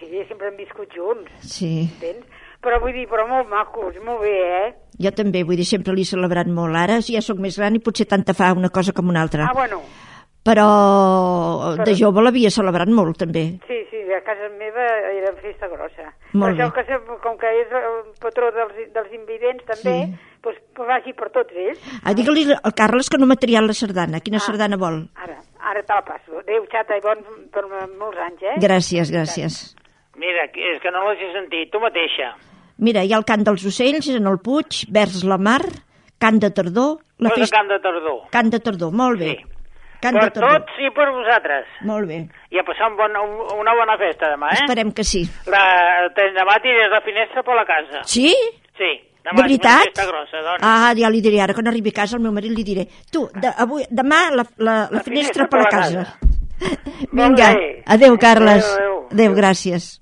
Sí, 0.00 0.24
sempre 0.28 0.48
hem 0.48 0.56
viscut 0.56 0.88
junts, 0.96 1.30
Sí, 1.44 1.88
entens? 1.92 2.24
Però 2.60 2.78
vull 2.80 2.92
dir, 2.92 3.06
però 3.08 3.26
molt 3.26 3.48
macos, 3.48 3.94
molt 4.04 4.20
bé, 4.20 4.34
eh? 4.66 4.74
jo 5.00 5.10
també, 5.16 5.42
vull 5.44 5.56
dir, 5.56 5.64
sempre 5.64 5.94
l'he 5.94 6.04
celebrat 6.04 6.46
molt. 6.46 6.76
Ara 6.76 6.98
ja 7.00 7.22
sóc 7.24 7.38
més 7.40 7.56
gran 7.56 7.74
i 7.74 7.80
potser 7.80 8.04
tant 8.06 8.22
te 8.24 8.34
fa 8.34 8.52
una 8.52 8.68
cosa 8.68 8.92
com 8.92 9.08
una 9.08 9.22
altra. 9.22 9.46
Ah, 9.48 9.54
bueno, 9.54 9.80
Però 10.42 11.74
de 11.76 11.82
Però- 11.84 11.96
jove 11.98 12.22
l'havia 12.24 12.50
celebrat 12.50 12.88
molt, 12.88 13.18
també. 13.18 13.42
sí, 13.68 13.76
sí, 13.90 13.98
a 14.16 14.22
casa 14.24 14.48
meva 14.58 14.84
era 15.12 15.32
festa 15.36 15.68
grossa. 15.68 16.06
Molt 16.32 16.56
per 16.56 16.64
això 16.64 16.72
bé. 16.72 16.74
que, 16.74 16.84
se- 16.88 17.18
com 17.22 17.36
que 17.38 17.46
és 17.60 17.68
el 17.72 18.12
patró 18.20 18.50
dels, 18.50 18.92
dels 18.94 19.12
invidents 19.12 19.64
també, 19.68 19.96
Sí. 20.06 20.18
doncs 20.42 20.58
que 20.74 20.82
vagi 20.82 21.12
per 21.12 21.28
tots 21.30 21.52
ells. 21.54 21.78
Ah, 22.04 22.14
digue-li 22.14 22.46
al 22.52 22.72
Carles 22.74 23.10
que 23.10 23.18
no 23.18 23.26
m'ha 23.26 23.36
triat 23.36 23.62
la 23.64 23.74
sardana. 23.74 24.20
Quina 24.20 24.38
sardana 24.40 24.76
vol? 24.78 25.08
Ara, 25.14 25.36
ara 25.60 25.82
te 25.82 25.92
la 25.92 26.02
passo. 26.04 26.38
Adéu, 26.40 26.64
xata, 26.72 26.96
i 26.96 27.00
bon 27.00 27.18
per 27.52 27.64
molts 27.98 28.18
anys, 28.18 28.42
eh? 28.42 28.56
Gràcies, 28.58 29.12
gràcies. 29.12 29.76
Mira, 30.16 30.48
que- 30.52 30.74
és 30.74 30.80
que 30.82 30.90
no 30.90 31.04
l'has 31.04 31.18
sentit, 31.34 31.70
tu 31.70 31.78
mateixa. 31.80 32.34
Mira, 32.80 33.04
hi 33.04 33.12
ha 33.12 33.20
el 33.20 33.28
cant 33.28 33.44
dels 33.44 33.64
ocells 33.68 34.08
en 34.16 34.26
el 34.30 34.40
Puig, 34.40 34.86
vers 34.92 35.20
la 35.28 35.36
mar, 35.36 35.60
cant 36.20 36.40
de 36.40 36.50
tardor, 36.56 36.98
la 37.20 37.32
festa... 37.36 37.58
camp 37.58 37.68
de 37.68 37.78
tardor. 37.84 38.20
Cant 38.32 38.52
de 38.52 38.60
tardor, 38.64 38.92
molt 38.96 39.20
bé. 39.20 39.34
Sí. 39.36 39.58
Cant 40.00 40.16
per 40.16 40.22
de 40.24 40.32
tardor. 40.32 40.62
tots 40.64 40.80
i 40.80 40.88
per 40.96 41.10
vosaltres. 41.12 41.68
Molt 41.84 42.08
bé. 42.08 42.22
I 42.56 42.60
a 42.60 42.64
passar 42.64 42.88
un 42.88 42.96
bon, 42.96 43.18
un, 43.20 43.36
una 43.60 43.74
bona 43.76 43.98
festa 44.00 44.32
demà, 44.32 44.54
eh? 44.54 44.62
Esperem 44.62 44.94
que 44.96 45.04
sí. 45.04 45.26
La, 45.52 45.62
demà 46.16 46.56
tirés 46.64 46.88
la 46.88 47.02
finestra 47.04 47.44
per 47.44 47.58
la 47.58 47.66
casa. 47.68 48.00
Sí? 48.08 48.32
Sí. 48.80 48.94
Demà 49.20 49.36
De 49.36 49.44
veritat? 49.44 49.92
Grossa, 50.00 50.40
dona. 50.40 50.58
Ah, 50.64 50.94
ja 50.96 51.12
li 51.12 51.20
diré, 51.20 51.42
ara 51.44 51.52
quan 51.52 51.68
arribi 51.68 51.92
a 51.92 51.98
casa 52.00 52.16
al 52.16 52.24
meu 52.24 52.32
marit 52.32 52.56
li 52.56 52.64
diré 52.64 52.86
tu, 53.12 53.26
de, 53.36 53.52
avui, 53.60 53.84
demà 53.92 54.22
la, 54.32 54.46
la, 54.56 54.76
la, 54.88 55.02
finestra 55.04 55.44
per 55.52 55.66
la 55.66 55.68
casa. 55.68 56.06
Molt 57.12 57.36
Vinga, 57.36 57.50
adeu, 57.92 58.16
Carles. 58.20 58.64
Adéu, 58.64 58.80
adéu. 58.80 59.02
Adéu, 59.12 59.36
gràcies. 59.36 59.98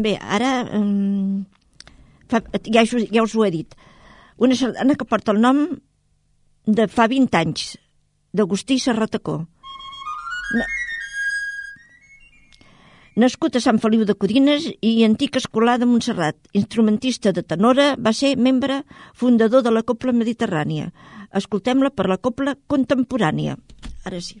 Bé, 0.00 0.16
ara 0.16 0.64
um, 0.78 1.44
fa, 2.30 2.40
ja, 2.72 2.84
ja 2.86 3.22
us 3.22 3.34
ho 3.36 3.44
he 3.44 3.50
dit. 3.52 3.74
Una 4.40 4.56
sardana 4.56 4.96
que 4.96 5.04
porta 5.04 5.34
el 5.34 5.40
nom 5.42 5.64
de 6.66 6.86
fa 6.88 7.08
20 7.10 7.36
anys, 7.36 7.74
d'Agustí 8.32 8.78
Serratacó. 8.80 9.40
Na... 10.56 10.68
Nascut 13.20 13.58
a 13.58 13.60
Sant 13.60 13.80
Feliu 13.82 14.06
de 14.08 14.14
Codines 14.16 14.70
i 14.80 14.92
antic 15.04 15.36
escolar 15.36 15.76
de 15.82 15.88
Montserrat, 15.90 16.38
instrumentista 16.56 17.34
de 17.36 17.42
tenora, 17.42 17.92
va 17.98 18.14
ser 18.16 18.36
membre 18.38 18.84
fundador 19.12 19.66
de 19.66 19.74
la 19.74 19.82
Copla 19.84 20.14
Mediterrània. 20.16 20.92
Escoltem-la 21.36 21.90
per 21.92 22.08
la 22.08 22.20
Copla 22.22 22.56
Contemporània. 22.70 23.58
Ara 24.06 24.22
sí. 24.24 24.40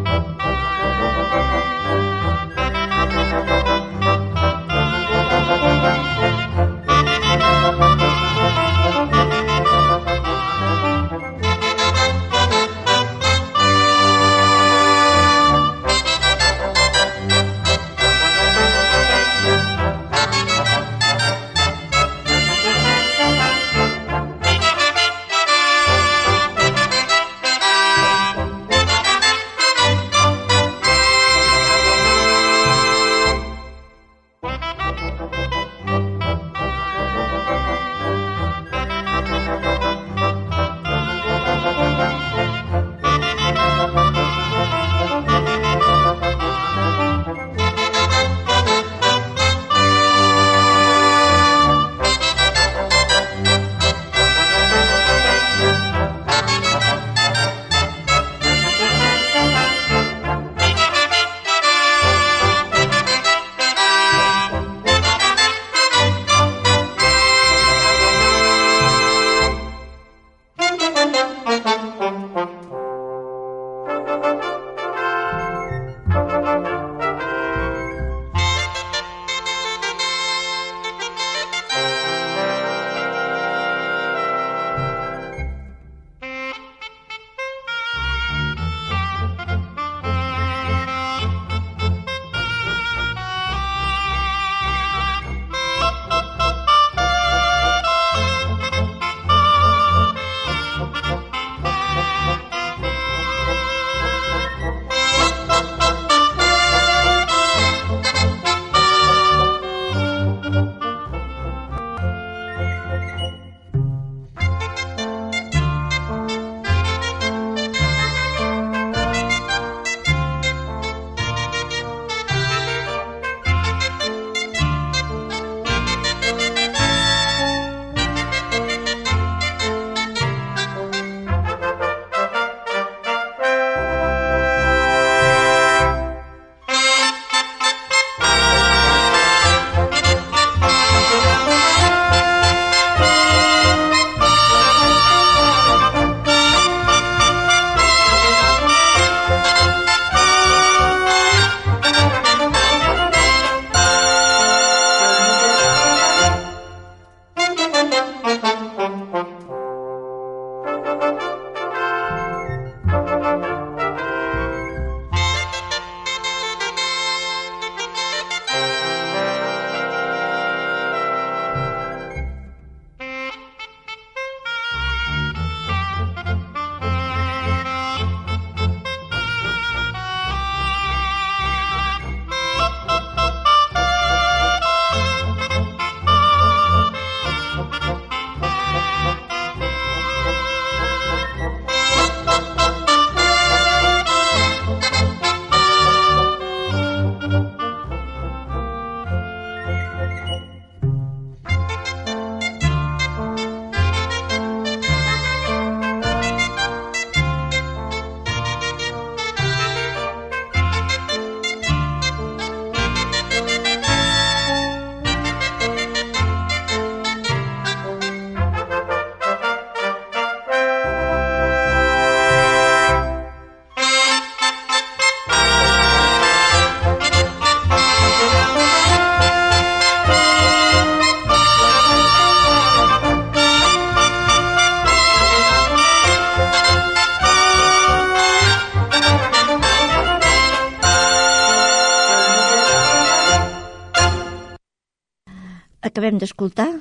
acabem 246.01 246.17
d'escoltar 246.17 246.71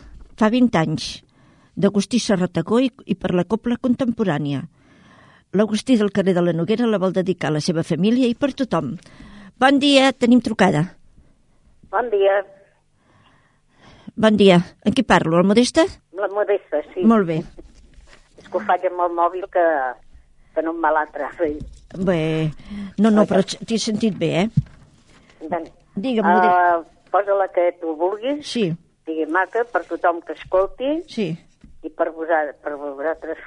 fa 0.41 0.49
20 0.49 0.77
anys 0.81 1.07
d'Agustí 1.77 2.17
Serratacó 2.25 2.79
i, 2.81 2.87
i 3.05 3.15
per 3.21 3.35
la 3.37 3.45
Copla 3.45 3.77
Contemporània. 3.77 4.63
L'Agustí 5.53 5.99
del 6.01 6.09
carrer 6.09 6.33
de 6.33 6.41
la 6.47 6.55
Noguera 6.57 6.87
la 6.89 6.97
vol 7.03 7.13
dedicar 7.13 7.51
a 7.51 7.55
la 7.59 7.61
seva 7.61 7.85
família 7.85 8.31
i 8.31 8.35
per 8.35 8.55
tothom. 8.57 8.95
Bon 9.61 9.77
dia, 9.83 10.09
tenim 10.17 10.41
trucada. 10.41 10.87
Bon 11.93 12.09
dia, 12.09 12.41
Bon 14.21 14.37
dia. 14.37 14.57
En 14.85 14.93
qui 14.97 15.03
parlo? 15.05 15.37
El 15.39 15.45
Modesta? 15.49 15.85
la 16.17 16.29
Modesta, 16.33 16.81
sí. 16.95 17.05
Molt 17.05 17.29
bé. 17.29 17.39
És 18.41 18.49
que 18.49 18.57
ho 18.57 18.65
faig 18.69 18.83
amb 18.89 19.05
el 19.05 19.13
mòbil 19.21 19.45
que, 19.53 19.65
que 20.57 20.65
no 20.65 20.73
em 20.75 20.81
va 20.85 20.91
l'altre. 20.97 21.29
Bé, 22.09 22.51
no, 22.99 23.13
no, 23.13 23.25
però 23.29 23.45
t'he 23.45 23.79
sentit 23.81 24.17
bé, 24.17 24.33
eh? 24.43 24.49
Digue'm, 25.41 25.69
Digue'm, 25.97 26.27
Modesta. 26.27 26.79
uh, 26.81 27.09
posa 27.13 27.37
la 27.39 27.49
que 27.53 27.71
tu 27.81 27.95
vulguis, 27.97 28.45
Sí, 28.47 28.71
digui 29.11 29.27
maca, 29.31 29.67
per 29.69 29.85
tothom 29.89 30.23
que 30.25 30.37
escolti 30.39 30.95
sí. 31.11 31.29
i 31.85 31.91
per 31.91 32.11
vosaltres, 32.15 32.57
per 32.65 32.77
vosaltres 32.79 33.43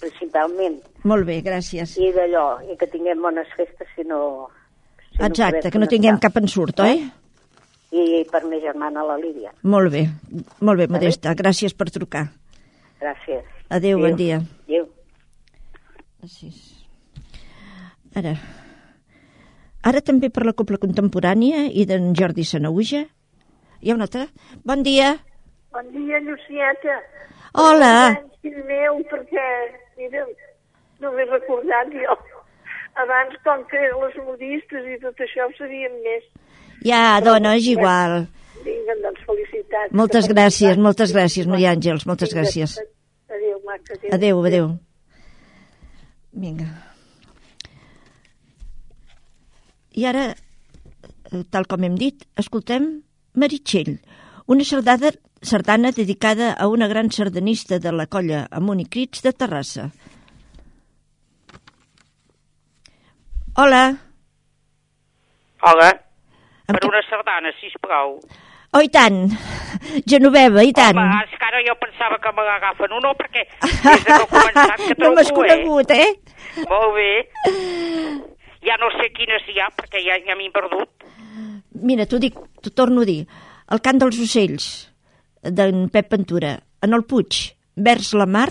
principalment. 0.00 0.78
Molt 1.10 1.26
bé, 1.28 1.40
gràcies. 1.44 1.98
I 2.00 2.12
d'allò, 2.14 2.46
i 2.70 2.78
que 2.80 2.88
tinguem 2.92 3.22
bones 3.24 3.50
festes, 3.58 3.90
si 3.96 4.06
no... 4.08 4.48
Si 5.10 5.20
Exacte, 5.22 5.60
podem 5.60 5.74
que 5.74 5.82
no 5.82 5.90
tinguem 5.90 6.16
cap 6.22 6.40
ensurt, 6.40 6.80
oi? 6.82 7.04
I 7.94 8.24
per 8.26 8.40
mi 8.50 8.58
germana, 8.58 9.04
la 9.06 9.14
Lídia. 9.20 9.52
Molt 9.70 9.92
bé, 9.94 10.08
molt 10.66 10.82
bé, 10.82 10.88
Modesta. 10.90 11.36
Gràcies 11.38 11.76
per 11.78 11.92
trucar. 11.94 12.24
Gràcies. 12.98 13.46
Adéu, 13.70 14.00
bon 14.02 14.16
dia. 14.18 14.40
Adéu. 14.66 14.88
Gràcies. 16.18 16.58
Ara, 18.18 18.34
ara 19.82 20.02
també 20.02 20.30
per 20.34 20.44
la 20.46 20.54
Copla 20.58 20.78
Contemporània 20.82 21.68
i 21.70 21.86
d'en 21.86 22.12
Jordi 22.18 22.46
Sanauja. 22.48 23.04
Hi 23.84 23.90
ha 23.90 23.94
una 23.98 24.06
altra? 24.08 24.24
Bon 24.64 24.80
dia. 24.82 25.10
Bon 25.76 25.88
dia, 25.92 26.18
Llucieta. 26.24 26.94
Hola. 27.52 28.14
Fill 28.40 28.62
meu, 28.64 29.02
perquè, 29.10 29.44
mira, 29.98 30.22
no 31.04 31.10
m'he 31.12 31.26
recordat 31.28 31.92
jo. 31.92 32.16
Abans, 33.02 33.36
com 33.44 33.60
que 33.68 33.76
eren 33.82 34.00
les 34.06 34.16
modistes 34.24 34.88
i 34.88 34.96
tot 35.04 35.20
això, 35.26 35.50
ho 35.50 35.52
sabíem 35.58 36.00
més. 36.06 36.24
Ja, 36.80 37.20
dona, 37.20 37.52
és 37.60 37.68
igual. 37.74 38.24
Vinga, 38.64 38.96
doncs, 39.04 39.20
felicitats. 39.28 39.92
Moltes 40.00 40.32
gràcies, 40.32 40.80
moltes 40.88 41.12
gràcies, 41.12 41.52
Maria 41.52 41.76
Àngels, 41.76 42.08
moltes 42.08 42.32
gràcies. 42.32 42.80
Adéu, 43.28 43.60
maca. 43.68 44.00
Adéu. 44.00 44.16
Adéu, 44.16 44.44
adéu. 44.48 44.74
Vinga. 46.32 46.72
I 49.92 50.08
ara, 50.08 50.30
eh, 50.32 51.48
tal 51.52 51.68
com 51.68 51.84
hem 51.84 52.00
dit, 52.00 52.24
escoltem 52.40 52.94
Meritxell, 53.34 53.98
una 54.46 54.64
sardana, 54.64 55.10
sardana 55.42 55.90
dedicada 55.90 56.52
a 56.52 56.68
una 56.68 56.86
gran 56.86 57.10
sardanista 57.10 57.80
de 57.80 57.92
la 57.92 58.06
colla 58.06 58.44
Amunt 58.50 58.84
i 58.84 58.86
Crits 58.86 59.24
de 59.24 59.32
Terrassa. 59.32 59.88
Hola. 63.58 63.82
Hola, 65.66 65.90
Amb 66.68 66.78
per 66.78 66.88
una 66.88 67.02
sardana, 67.08 67.50
sisplau. 67.58 68.20
Oh, 68.74 68.82
i 68.82 68.90
tant. 68.90 69.18
Genoveva, 70.06 70.62
i 70.62 70.72
tant. 70.74 70.98
Home, 70.98 71.18
és 71.26 71.34
que 71.38 71.48
ara 71.48 71.62
jo 71.66 71.74
pensava 71.82 72.20
que 72.22 72.32
me 72.36 72.46
l'agafen 72.46 72.94
o 72.94 73.02
no, 73.02 73.12
perquè 73.18 73.44
des 73.64 74.06
de 74.06 74.12
que 74.12 74.20
he 74.20 74.30
començat 74.30 74.84
que 74.84 74.96
no 75.02 75.10
m'has 75.14 75.30
eh? 75.30 75.36
conegut, 75.40 75.90
eh? 75.90 76.08
Molt 76.70 76.94
bé. 77.00 77.10
Ja 78.64 78.78
no 78.78 78.94
sé 78.94 79.10
quines 79.18 79.50
hi 79.50 79.58
ha, 79.58 79.72
perquè 79.74 80.06
ja, 80.06 80.22
ja 80.26 80.38
m'he 80.38 80.50
perdut. 80.54 81.06
Mira, 81.84 82.06
t'ho 82.08 82.18
dic, 82.22 82.36
t'ho 82.64 82.70
torno 82.72 83.02
a 83.04 83.08
dir. 83.08 83.22
El 83.74 83.80
cant 83.84 83.98
dels 84.00 84.18
ocells, 84.24 84.66
d'en 85.44 85.86
Pep 85.92 86.10
Ventura, 86.12 86.54
en 86.84 86.92
el 86.96 87.04
Puig, 87.08 87.38
vers 87.76 88.12
la 88.16 88.26
mar, 88.26 88.48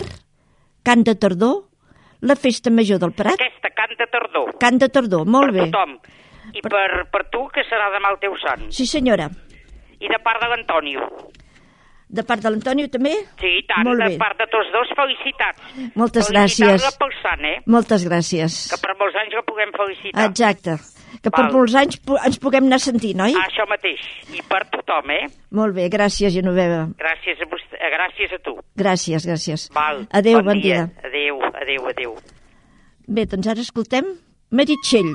cant 0.86 1.02
de 1.06 1.14
tardor, 1.18 1.64
la 2.24 2.36
festa 2.38 2.70
major 2.70 2.98
del 3.02 3.12
Prat, 3.12 3.34
Aquesta 3.38 3.70
canta 3.74 4.06
tardor. 4.10 4.54
cant 4.58 4.78
de 4.80 4.88
tardor, 4.88 5.26
molt 5.26 5.50
per 5.52 5.54
bé. 5.60 5.70
tothom. 5.70 5.96
I 6.54 6.60
per, 6.62 7.08
per 7.10 7.24
tu, 7.32 7.46
que 7.54 7.64
serà 7.66 7.88
demà 7.94 8.10
el 8.14 8.18
teu 8.22 8.34
sant. 8.42 8.68
Sí, 8.70 8.86
senyora. 8.86 9.28
I 9.98 10.08
de 10.10 10.18
part 10.22 10.42
de 10.42 10.48
l'Antonio. 10.52 11.08
De 12.14 12.22
part 12.22 12.42
de 12.44 12.50
l'Antonio 12.52 12.86
també? 12.92 13.14
Sí, 13.40 13.48
i 13.58 13.62
tant, 13.66 13.82
Molt 13.88 13.98
de 13.98 14.10
bé. 14.12 14.18
part 14.20 14.38
de 14.38 14.46
tots 14.52 14.68
dos, 14.74 14.90
felicitats. 14.94 15.62
Moltes 15.96 16.28
Felicitar-la 16.28 16.76
gràcies. 16.76 16.98
pel 17.00 17.14
sant, 17.22 17.44
eh? 17.48 17.56
Moltes 17.66 18.04
gràcies. 18.06 18.58
Que 18.70 18.78
per 18.82 18.94
molts 19.00 19.16
anys 19.18 19.34
la 19.34 19.42
puguem 19.42 19.72
felicitar. 19.74 20.26
Exacte. 20.28 20.76
Que 21.22 21.30
per 21.30 21.44
Val. 21.44 21.52
molts 21.52 21.74
anys 21.74 22.00
ens 22.26 22.38
puguem 22.42 22.66
anar 22.66 22.80
sentint, 22.82 23.20
oi? 23.20 23.34
Això 23.44 23.66
mateix. 23.70 24.02
I 24.34 24.42
per 24.48 24.62
tothom, 24.72 25.10
eh? 25.14 25.26
Molt 25.50 25.74
bé, 25.76 25.88
gràcies, 25.92 26.32
Genoveva. 26.34 26.88
Gràcies 27.00 27.40
a, 27.40 27.48
vostè, 27.50 27.78
eh, 27.78 27.90
gràcies 27.94 28.32
a 28.34 28.38
tu. 28.44 28.56
Gràcies, 28.76 29.26
gràcies. 29.26 29.68
Val. 29.74 30.06
Adéu, 30.12 30.42
bon, 30.42 30.60
dia. 30.60 30.88
Adéu, 31.04 31.40
adéu, 31.52 31.88
adéu. 31.88 32.14
Bé, 33.06 33.26
doncs 33.26 33.46
ara 33.46 33.60
escoltem 33.60 34.04
Meritxell. 34.50 35.12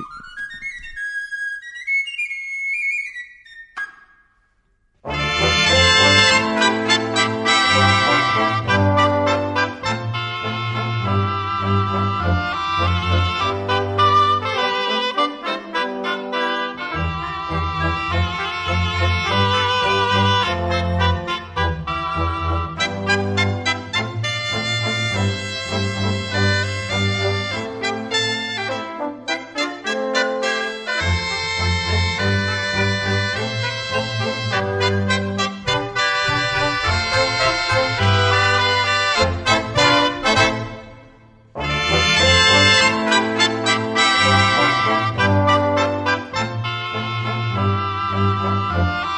Música 48.40 49.09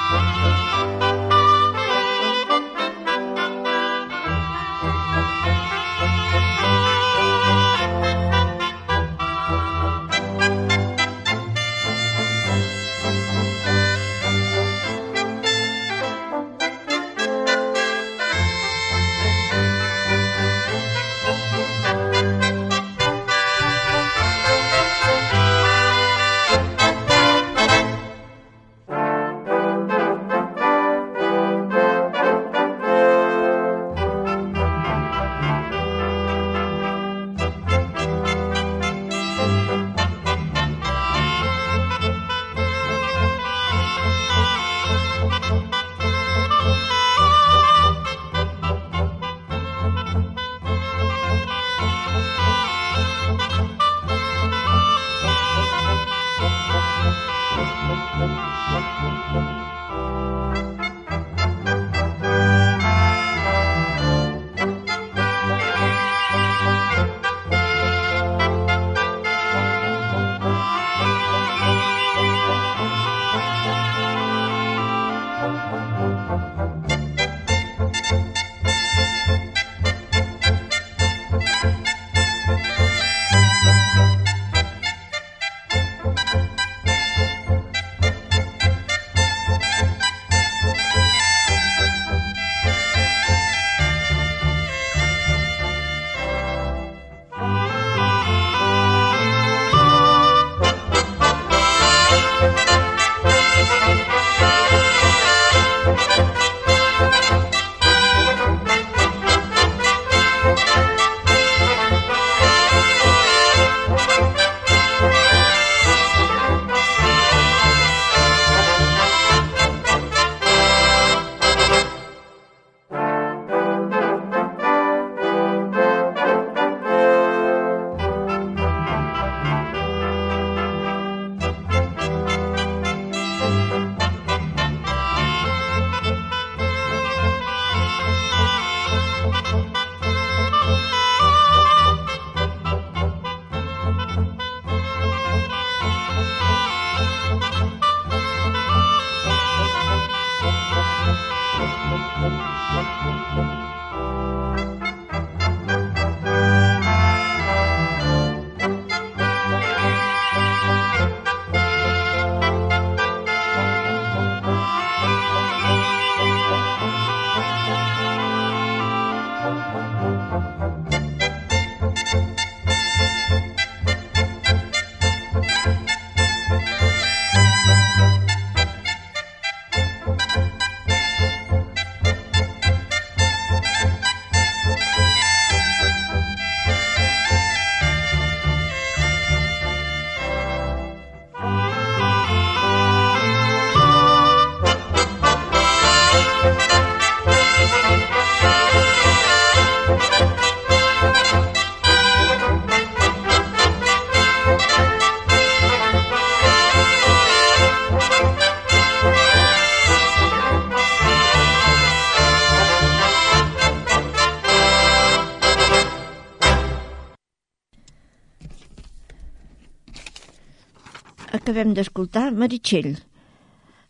acabem 221.53 221.75
d'escoltar 221.77 222.31
Meritxell, 222.33 222.95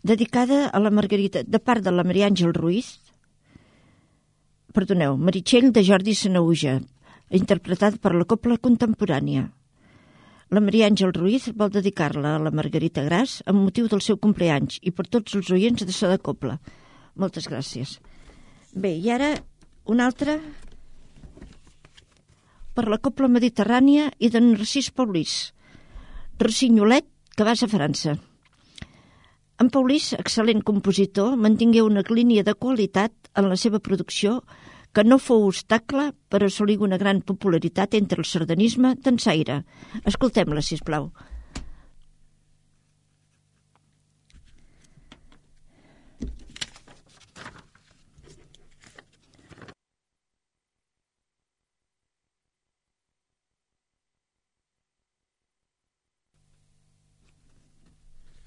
dedicada 0.02 0.64
a 0.74 0.80
la 0.82 0.90
Margarita, 0.90 1.44
de 1.46 1.60
part 1.62 1.84
de 1.84 1.92
la 1.94 2.02
Maria 2.02 2.26
Àngel 2.26 2.50
Ruiz, 2.56 2.96
perdoneu, 4.74 5.14
Meritxell 5.14 5.70
de 5.70 5.84
Jordi 5.86 6.16
Sanauja, 6.18 6.80
interpretat 7.30 8.00
per 8.02 8.16
la 8.16 8.26
Copla 8.26 8.56
Contemporània. 8.58 9.44
La 10.50 10.64
Maria 10.64 10.88
Àngel 10.90 11.14
Ruiz 11.14 11.46
vol 11.54 11.70
dedicar-la 11.70 12.34
a 12.34 12.42
la 12.42 12.50
Margarita 12.50 13.06
Gras 13.06 13.38
amb 13.46 13.62
motiu 13.62 13.86
del 13.86 14.02
seu 14.02 14.18
compleanys 14.18 14.80
i 14.82 14.90
per 14.90 15.06
tots 15.06 15.38
els 15.38 15.54
oients 15.54 15.86
de 15.86 15.94
Sada 15.94 16.18
Copla. 16.18 16.58
Moltes 17.14 17.46
gràcies. 17.46 18.00
Bé, 18.74 18.96
i 18.98 19.06
ara 19.14 19.36
una 19.86 20.10
altra 20.10 20.40
per 22.74 22.88
la 22.90 22.98
Copla 22.98 23.30
Mediterrània 23.30 24.10
i 24.18 24.34
de 24.34 24.42
Narcís 24.42 24.90
Paulís. 24.90 25.52
Rossinyolet, 26.42 27.11
que 27.36 27.44
vas 27.44 27.62
a 27.62 27.68
França. 27.68 28.16
En 29.62 29.70
Paulís, 29.70 30.12
excel·lent 30.18 30.62
compositor, 30.66 31.36
mantingué 31.38 31.82
una 31.86 32.02
línia 32.08 32.42
de 32.42 32.54
qualitat 32.54 33.12
en 33.38 33.48
la 33.48 33.56
seva 33.56 33.78
producció 33.78 34.40
que 34.92 35.04
no 35.04 35.18
fou 35.22 35.46
obstacle 35.48 36.10
per 36.28 36.42
assolir 36.44 36.78
una 36.84 36.98
gran 37.00 37.22
popularitat 37.24 37.94
entre 37.94 38.20
el 38.20 38.28
sardanisme 38.28 38.94
d'ensaire. 39.00 39.62
Escoltem-la, 40.04 40.60
si 40.60 40.76
plau. 40.84 41.12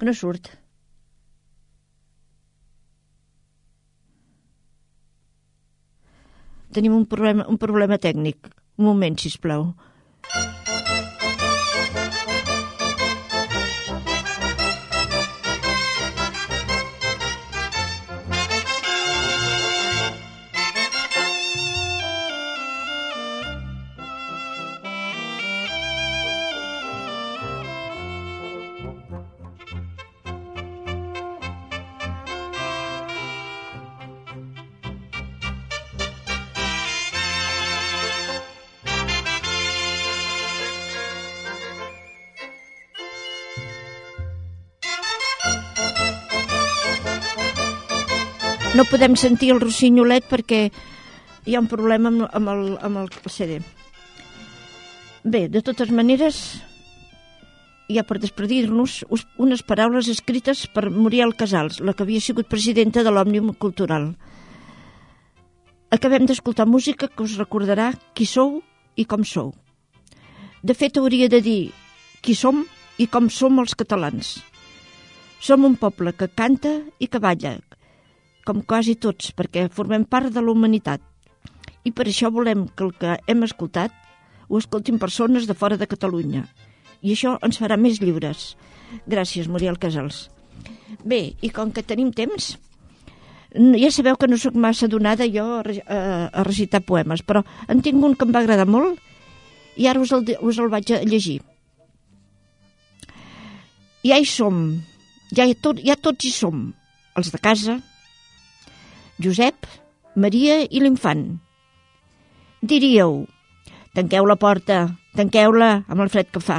No 0.05 0.13
surt. 0.13 0.51
Tenim 6.75 6.95
un 6.95 7.05
problema, 7.07 7.47
un 7.47 7.57
problema 7.57 7.97
tècnic. 8.01 8.51
Un 8.75 8.89
moment, 8.89 9.17
si 9.17 9.31
plau. 9.39 9.69
No 48.75 48.83
podem 48.83 49.15
sentir 49.15 49.53
el 49.53 49.61
rossinyolet 49.63 50.25
perquè 50.27 50.65
hi 51.47 51.55
ha 51.55 51.61
un 51.61 51.67
problema 51.71 52.09
amb, 52.11 52.25
amb, 52.27 52.49
el, 52.51 52.63
amb 52.83 52.99
el 52.99 53.11
CD. 53.31 53.61
Bé, 55.23 55.45
de 55.47 55.61
totes 55.63 55.93
maneres, 55.95 56.39
ja 57.87 58.03
per 58.03 58.19
despedir-nos, 58.19 59.03
unes 59.39 59.63
paraules 59.63 60.09
escrites 60.11 60.65
per 60.67 60.89
Muriel 60.91 61.31
Casals, 61.39 61.79
la 61.79 61.93
que 61.95 62.03
havia 62.03 62.21
sigut 62.21 62.49
presidenta 62.51 63.03
de 63.05 63.13
l'Òmnium 63.15 63.53
Cultural. 63.55 64.11
Acabem 65.95 66.27
d'escoltar 66.27 66.67
música 66.67 67.07
que 67.07 67.23
us 67.23 67.37
recordarà 67.39 67.93
qui 68.13 68.27
sou 68.27 68.59
i 68.99 69.05
com 69.07 69.23
sou. 69.23 69.53
De 70.65 70.75
fet, 70.75 70.97
hauria 70.99 71.29
de 71.31 71.39
dir 71.45 71.71
qui 72.19 72.35
som 72.35 72.65
i 72.99 73.07
com 73.07 73.31
som 73.31 73.63
els 73.63 73.77
catalans. 73.77 74.35
Som 75.39 75.63
un 75.63 75.79
poble 75.79 76.11
que 76.17 76.27
canta 76.27 76.81
i 76.99 77.07
que 77.07 77.21
balla, 77.23 77.55
com 78.45 78.61
quasi 78.61 78.95
tots, 78.95 79.33
perquè 79.35 79.67
formem 79.73 80.05
part 80.05 80.31
de 80.33 80.41
la 80.41 80.53
humanitat. 80.53 81.01
I 81.85 81.91
per 81.93 82.07
això 82.09 82.31
volem 82.33 82.67
que 82.69 82.85
el 82.85 82.93
que 82.97 83.17
hem 83.27 83.43
escoltat 83.45 83.93
ho 84.47 84.59
escoltin 84.61 85.01
persones 85.01 85.47
de 85.49 85.57
fora 85.57 85.77
de 85.77 85.89
Catalunya. 85.89 86.45
I 87.01 87.13
això 87.13 87.35
ens 87.45 87.59
farà 87.61 87.77
més 87.77 87.99
lliures. 88.01 88.53
Gràcies, 89.09 89.49
Muriel 89.49 89.81
Casals. 89.81 90.27
Bé, 91.03 91.33
i 91.41 91.49
com 91.53 91.73
que 91.73 91.83
tenim 91.85 92.11
temps, 92.13 92.53
ja 93.55 93.89
sabeu 93.91 94.17
que 94.19 94.29
no 94.29 94.37
sóc 94.37 94.55
massa 94.55 94.87
donada 94.91 95.27
jo 95.31 95.45
a, 95.57 95.63
a, 95.63 96.43
recitar 96.43 96.83
poemes, 96.85 97.23
però 97.25 97.43
en 97.67 97.81
tinc 97.81 98.03
un 98.03 98.15
que 98.15 98.27
em 98.27 98.33
va 98.35 98.43
agradar 98.43 98.67
molt 98.69 98.99
i 99.75 99.87
ara 99.87 100.01
us 100.01 100.13
el, 100.15 100.25
us 100.41 100.59
el 100.59 100.71
vaig 100.71 100.91
a 100.93 101.01
llegir. 101.03 101.41
Ja 104.05 104.19
hi 104.21 104.27
som, 104.29 104.59
ja, 105.33 105.47
tot, 105.61 105.81
ja 105.81 105.95
tots 105.97 106.27
hi 106.27 106.31
som, 106.31 106.67
els 107.17 107.31
de 107.33 107.41
casa, 107.41 107.79
Josep, 109.15 109.67
Maria 110.19 110.57
i 110.67 110.81
l'infant. 110.83 111.23
Diríeu, 112.59 113.21
tanqueu 113.95 114.27
la 114.27 114.35
porta, 114.35 114.79
tanqueu-la 115.15 115.85
amb 115.87 116.03
el 116.03 116.11
fred 116.11 116.27
que 116.33 116.41
fa. 116.43 116.57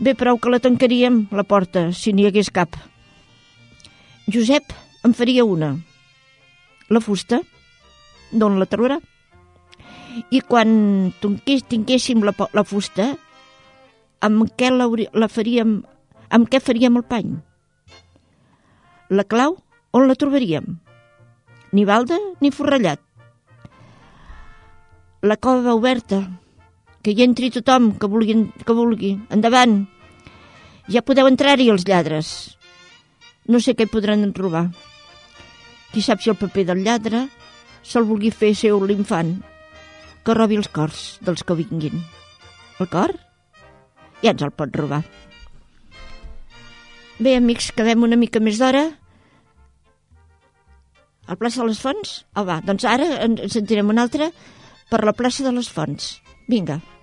Bé, 0.00 0.14
prou 0.16 0.40
que 0.40 0.52
la 0.52 0.62
tancaríem, 0.64 1.26
la 1.36 1.44
porta, 1.44 1.90
si 1.92 2.14
n'hi 2.16 2.24
hagués 2.28 2.48
cap. 2.48 2.76
Josep 4.32 4.72
en 5.04 5.12
faria 5.16 5.44
una. 5.44 5.74
La 6.88 7.04
fusta, 7.04 7.42
d'on 8.32 8.56
la 8.56 8.68
traurà? 8.70 9.00
I 10.32 10.40
quan 10.40 11.12
tinguéssim 11.20 12.24
la, 12.24 12.32
la 12.56 12.64
fusta, 12.64 13.12
amb 14.24 14.48
què 14.56 14.72
la, 14.72 14.88
la 15.12 15.28
faríem, 15.28 15.80
amb 16.32 16.48
què 16.48 16.64
faríem 16.64 16.96
el 16.96 17.04
pany? 17.04 17.34
La 19.12 19.28
clau, 19.28 19.60
on 19.92 20.08
la 20.08 20.16
trobaríem? 20.16 20.80
Ni 21.72 21.84
balda 21.84 22.18
ni 22.40 22.50
forrellat. 22.50 23.00
La 25.22 25.36
cova 25.36 25.74
oberta, 25.76 26.22
que 27.04 27.12
hi 27.12 27.24
entri 27.24 27.50
tothom 27.52 27.92
que 28.00 28.08
vulgui, 28.08 28.36
que 28.64 28.76
vulgui. 28.76 29.12
Endavant! 29.32 29.84
Ja 30.90 31.04
podeu 31.06 31.28
entrar-hi 31.28 31.68
els 31.70 31.84
lladres. 31.86 32.30
No 33.46 33.60
sé 33.60 33.76
què 33.76 33.86
podran 33.86 34.32
robar. 34.36 34.66
Qui 35.92 36.02
sap 36.02 36.22
si 36.22 36.30
el 36.32 36.38
paper 36.40 36.66
del 36.70 36.82
lladre 36.86 37.26
se'l 37.82 38.06
vulgui 38.08 38.30
fer 38.30 38.52
seu 38.54 38.80
l'infant, 38.84 39.36
que 40.24 40.36
robi 40.36 40.58
els 40.60 40.68
cors 40.68 41.18
dels 41.24 41.44
que 41.44 41.56
vinguin. 41.58 42.02
El 42.80 42.88
cor? 42.92 43.14
Ja 44.20 44.34
ens 44.34 44.44
el 44.44 44.52
pot 44.52 44.74
robar. 44.76 45.02
Bé, 47.20 47.36
amics, 47.36 47.70
quedem 47.76 48.04
una 48.06 48.16
mica 48.16 48.40
més 48.40 48.60
d'hora 48.60 48.86
al 51.30 51.38
plaça 51.38 51.62
de 51.62 51.68
les 51.70 51.78
Fonts? 51.78 52.14
Oh, 52.34 52.44
va, 52.48 52.58
doncs 52.66 52.86
ara 52.90 53.06
en 53.22 53.38
sentirem 53.48 53.92
una 53.94 54.08
altra 54.08 54.32
per 54.90 55.04
la 55.06 55.14
plaça 55.14 55.46
de 55.46 55.54
les 55.54 55.70
Fonts. 55.70 56.16
Vinga. 56.50 56.80
Vinga. 56.80 56.99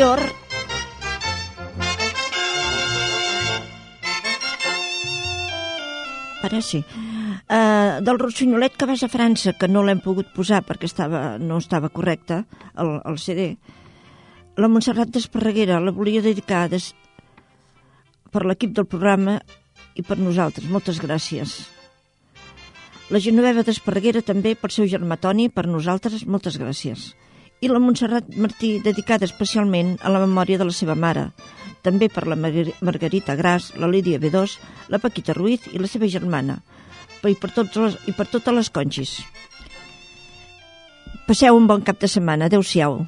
interior 0.00 0.32
Ara 6.42 6.62
sí. 6.64 6.80
Uh, 7.50 8.00
del 8.00 8.18
Rossinyolet 8.18 8.72
que 8.78 8.86
vas 8.88 9.02
a 9.04 9.10
França, 9.12 9.52
que 9.52 9.68
no 9.68 9.82
l'hem 9.84 10.00
pogut 10.00 10.30
posar 10.32 10.62
perquè 10.64 10.88
estava, 10.88 11.36
no 11.36 11.58
estava 11.60 11.90
correcte 11.92 12.40
el, 12.80 12.94
el 13.04 13.18
CD. 13.20 13.44
La 14.56 14.70
Montserrat 14.72 15.12
d'Esparreguera 15.12 15.82
la 15.84 15.92
volia 15.92 16.24
dedicar 16.24 16.64
des... 16.72 16.94
per 18.32 18.46
l'equip 18.48 18.72
del 18.72 18.88
programa 18.88 19.36
i 19.94 20.02
per 20.02 20.16
nosaltres. 20.16 20.70
Moltes 20.72 20.98
gràcies. 21.04 21.58
La 23.12 23.20
Genoveva 23.20 23.62
d'Esparreguera 23.66 24.24
també, 24.24 24.56
per 24.56 24.72
seu 24.72 24.88
germà 24.88 25.20
Toni, 25.20 25.50
per 25.52 25.68
nosaltres, 25.68 26.24
moltes 26.24 26.56
gràcies. 26.56 27.10
I 27.60 27.68
la 27.68 27.78
Montserrat 27.78 28.24
Martí, 28.40 28.78
dedicada 28.80 29.26
especialment 29.28 29.98
a 30.00 30.08
la 30.08 30.22
memòria 30.22 30.56
de 30.58 30.64
la 30.64 30.72
seva 30.72 30.94
mare, 30.96 31.26
també 31.84 32.08
per 32.08 32.26
la 32.26 32.36
Margar- 32.36 32.72
Margarita 32.80 33.36
Gras, 33.36 33.72
la 33.76 33.88
Lídia 33.88 34.20
B2, 34.20 34.56
la 34.88 34.98
Paquita 34.98 35.36
Ruiz 35.36 35.68
i 35.68 35.78
la 35.78 35.88
seva 35.88 36.08
germana, 36.08 36.62
i 37.28 37.36
per, 37.36 37.50
tots 37.52 37.76
les, 37.76 37.98
i 38.08 38.16
per 38.16 38.26
totes 38.32 38.54
les 38.56 38.70
conxis. 38.72 39.18
Passeu 41.28 41.56
un 41.56 41.68
bon 41.68 41.84
cap 41.84 42.00
de 42.00 42.08
setmana. 42.08 42.48
Adéu-siau. 42.48 43.04